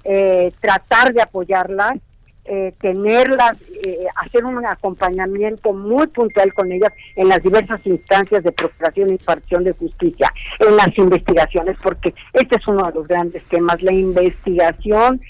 eh, 0.05 0.53
tratar 0.61 1.12
de 1.12 1.23
apoyarlas, 1.23 1.99
eh, 2.45 2.75
tenerlas, 2.81 3.53
eh, 3.85 4.07
hacer 4.16 4.45
un 4.45 4.64
acompañamiento 4.66 5.73
muy 5.73 6.07
puntual 6.09 6.53
con 6.53 6.73
ellas 6.73 6.93
en 7.14 7.29
las 7.29 7.43
diversas 7.43 7.81
instancias 7.87 8.43
de 8.43 8.51
procuración 8.51 9.11
e 9.11 9.12
impartición 9.12 9.62
de 9.62 9.73
justicia, 9.73 10.33
en 10.59 10.77
las 10.77 10.97
investigaciones, 10.99 11.77
porque 11.83 12.14
este 12.33 12.57
es 12.57 12.66
uno 12.66 12.85
de 12.87 12.93
los 12.95 13.07
grandes 13.07 13.45
temas, 13.45 13.83
la 13.83 13.93
investigación 13.93 15.21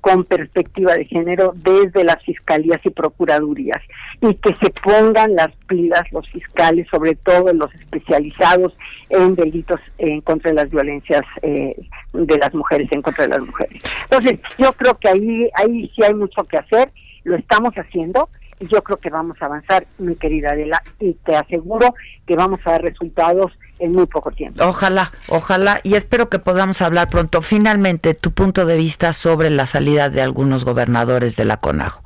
con 0.00 0.24
perspectiva 0.24 0.94
de 0.94 1.04
género 1.04 1.52
desde 1.56 2.04
las 2.04 2.22
fiscalías 2.24 2.80
y 2.84 2.90
procuradurías 2.90 3.82
y 4.20 4.34
que 4.34 4.54
se 4.54 4.70
pongan 4.70 5.34
las 5.34 5.54
pilas 5.66 6.02
los 6.12 6.28
fiscales, 6.28 6.86
sobre 6.90 7.14
todo 7.16 7.52
los 7.52 7.74
especializados 7.74 8.76
en 9.10 9.34
delitos 9.34 9.80
en 9.98 10.20
contra 10.20 10.50
de 10.50 10.56
las 10.56 10.70
violencias 10.70 11.22
eh, 11.42 11.76
de 12.12 12.38
las 12.38 12.54
mujeres, 12.54 12.88
en 12.92 13.02
contra 13.02 13.24
de 13.24 13.30
las 13.30 13.42
mujeres. 13.42 13.82
Entonces, 14.04 14.40
yo 14.58 14.72
creo 14.72 14.98
que 14.98 15.08
ahí, 15.08 15.50
ahí 15.54 15.90
sí 15.94 16.02
hay 16.02 16.14
mucho 16.14 16.44
que 16.44 16.58
hacer, 16.58 16.90
lo 17.24 17.36
estamos 17.36 17.74
haciendo, 17.74 18.28
y 18.60 18.66
yo 18.66 18.82
creo 18.82 18.98
que 18.98 19.10
vamos 19.10 19.40
a 19.40 19.46
avanzar, 19.46 19.84
mi 19.98 20.16
querida 20.16 20.50
Adela, 20.50 20.82
y 20.98 21.14
te 21.14 21.36
aseguro 21.36 21.94
que 22.26 22.36
vamos 22.36 22.60
a 22.64 22.72
dar 22.72 22.82
resultados 22.82 23.52
en 23.78 23.92
muy 23.92 24.06
poco 24.06 24.30
tiempo. 24.30 24.64
Ojalá, 24.64 25.12
ojalá, 25.28 25.80
y 25.82 25.94
espero 25.94 26.28
que 26.28 26.38
podamos 26.38 26.82
hablar 26.82 27.08
pronto. 27.08 27.42
Finalmente, 27.42 28.14
tu 28.14 28.32
punto 28.32 28.66
de 28.66 28.76
vista 28.76 29.12
sobre 29.12 29.50
la 29.50 29.66
salida 29.66 30.10
de 30.10 30.22
algunos 30.22 30.64
gobernadores 30.64 31.36
de 31.36 31.44
la 31.44 31.58
CONAGO. 31.58 32.00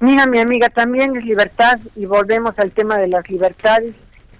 Mira, 0.00 0.26
mi 0.26 0.38
amiga, 0.38 0.68
también 0.68 1.16
es 1.16 1.24
libertad, 1.24 1.78
y 1.94 2.06
volvemos 2.06 2.58
al 2.58 2.70
tema 2.70 2.98
de 2.98 3.08
las 3.08 3.28
libertades. 3.30 3.94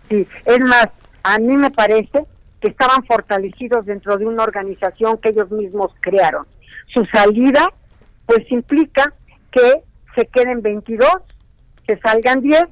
Sí, 0.09 0.27
es 0.45 0.61
más, 0.61 0.89
a 1.23 1.39
mí 1.39 1.57
me 1.57 1.71
parece 1.71 2.25
que 2.61 2.69
estaban 2.69 3.05
fortalecidos 3.05 3.87
dentro 3.87 4.17
de 4.17 4.27
una 4.27 4.43
organización 4.43 5.19
que 5.19 5.31
ellos 5.31 5.51
mismos 5.51 5.93
crearon. 6.01 6.47
Su 6.93 7.05
salida, 7.07 7.73
pues 8.27 8.51
implica 8.51 9.13
que 9.51 9.83
se 10.15 10.27
queden 10.27 10.63
22, 10.63 11.11
que 11.87 11.97
salgan 11.97 12.41
10 12.41 12.65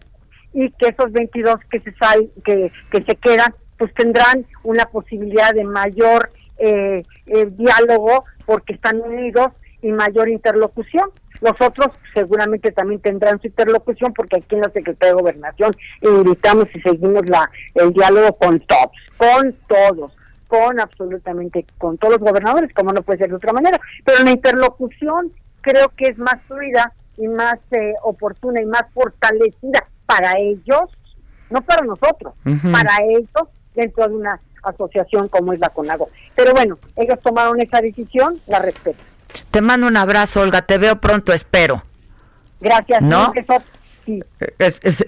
y 0.55 0.71
que 0.71 0.89
esos 0.89 1.13
22 1.13 1.57
que 1.69 1.81
se 1.81 1.93
sal, 1.97 2.31
que, 2.45 2.73
que 2.91 3.03
se 3.03 3.17
quedan, 3.17 3.53
pues 3.77 3.93
tendrán 3.95 4.47
una 4.63 4.87
posibilidad 4.87 5.53
de 5.53 5.65
mayor 5.65 6.31
eh, 6.59 7.03
eh, 7.27 7.47
diálogo 7.51 8.25
porque 8.47 8.75
están 8.75 9.01
unidos 9.01 9.49
y 9.83 9.91
mayor 9.91 10.29
interlocución. 10.29 11.11
Los 11.41 11.55
otros 11.61 11.89
seguramente 12.15 12.71
también 12.71 13.01
tendrán 13.01 13.41
su 13.41 13.49
interlocución 13.49 14.15
porque 14.15 14.37
aquí 14.37 14.55
en 14.55 14.63
la 14.63 14.71
Secretaría 14.71 15.15
de 15.15 15.21
Gobernación 15.21 15.73
invitamos 16.03 16.67
y 16.73 16.81
seguimos 16.81 17.29
la 17.29 17.51
el 17.75 17.93
diálogo 17.93 18.37
con 18.39 18.61
todos, 18.61 18.93
con 19.17 19.53
todos, 19.67 20.17
con 20.47 20.79
absolutamente 20.79 21.67
con 21.77 21.99
todos 21.99 22.15
los 22.15 22.23
gobernadores, 22.23 22.73
como 22.73 22.93
no 22.93 23.03
puede 23.03 23.19
ser 23.19 23.31
de 23.31 23.37
otra 23.37 23.53
manera. 23.53 23.81
Pero 24.05 24.23
la 24.23 24.31
interlocución 24.31 25.33
creo 25.61 25.89
que 25.97 26.07
es 26.07 26.19
más 26.19 26.41
fluida 26.47 26.93
y 27.17 27.27
más 27.27 27.57
eh, 27.73 27.95
oportuna 28.05 28.63
y 28.63 28.67
más 28.67 28.85
fortalecida 28.95 29.85
para 30.07 30.35
ellos, 30.39 30.91
no 31.51 31.61
para 31.63 31.85
nosotros, 31.85 32.35
para 32.73 32.99
ellos 33.09 33.49
dentro 33.75 34.09
de 34.09 34.15
una 34.15 34.41
asociación 34.63 35.29
como 35.29 35.53
es 35.53 35.59
la 35.59 35.69
CONAGO. 35.69 36.09
Pero 36.35 36.53
bueno, 36.53 36.79
ellos 36.97 37.19
tomaron 37.23 37.61
esa 37.61 37.81
decisión, 37.81 38.41
la 38.47 38.59
respeto. 38.61 38.99
Te 39.51 39.61
mando 39.61 39.87
un 39.87 39.97
abrazo, 39.97 40.41
Olga, 40.41 40.63
te 40.63 40.79
veo 40.79 41.01
pronto, 41.01 41.33
espero. 41.33 41.83
Gracias. 42.61 43.03
¿No? 43.03 43.33
Sí. 44.05 44.23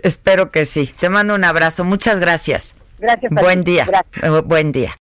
espero 0.02 0.50
que 0.50 0.64
sí. 0.64 0.92
Te 0.98 1.09
mando 1.09 1.35
un 1.35 1.44
abrazo. 1.44 1.85
Muchas 1.85 2.20
gracias. 2.20 2.74
Gracias. 2.98 3.30
Buen 3.30 3.62
día. 3.62 3.87
Eh, 4.22 4.28
buen 4.44 4.72
día. 4.72 4.96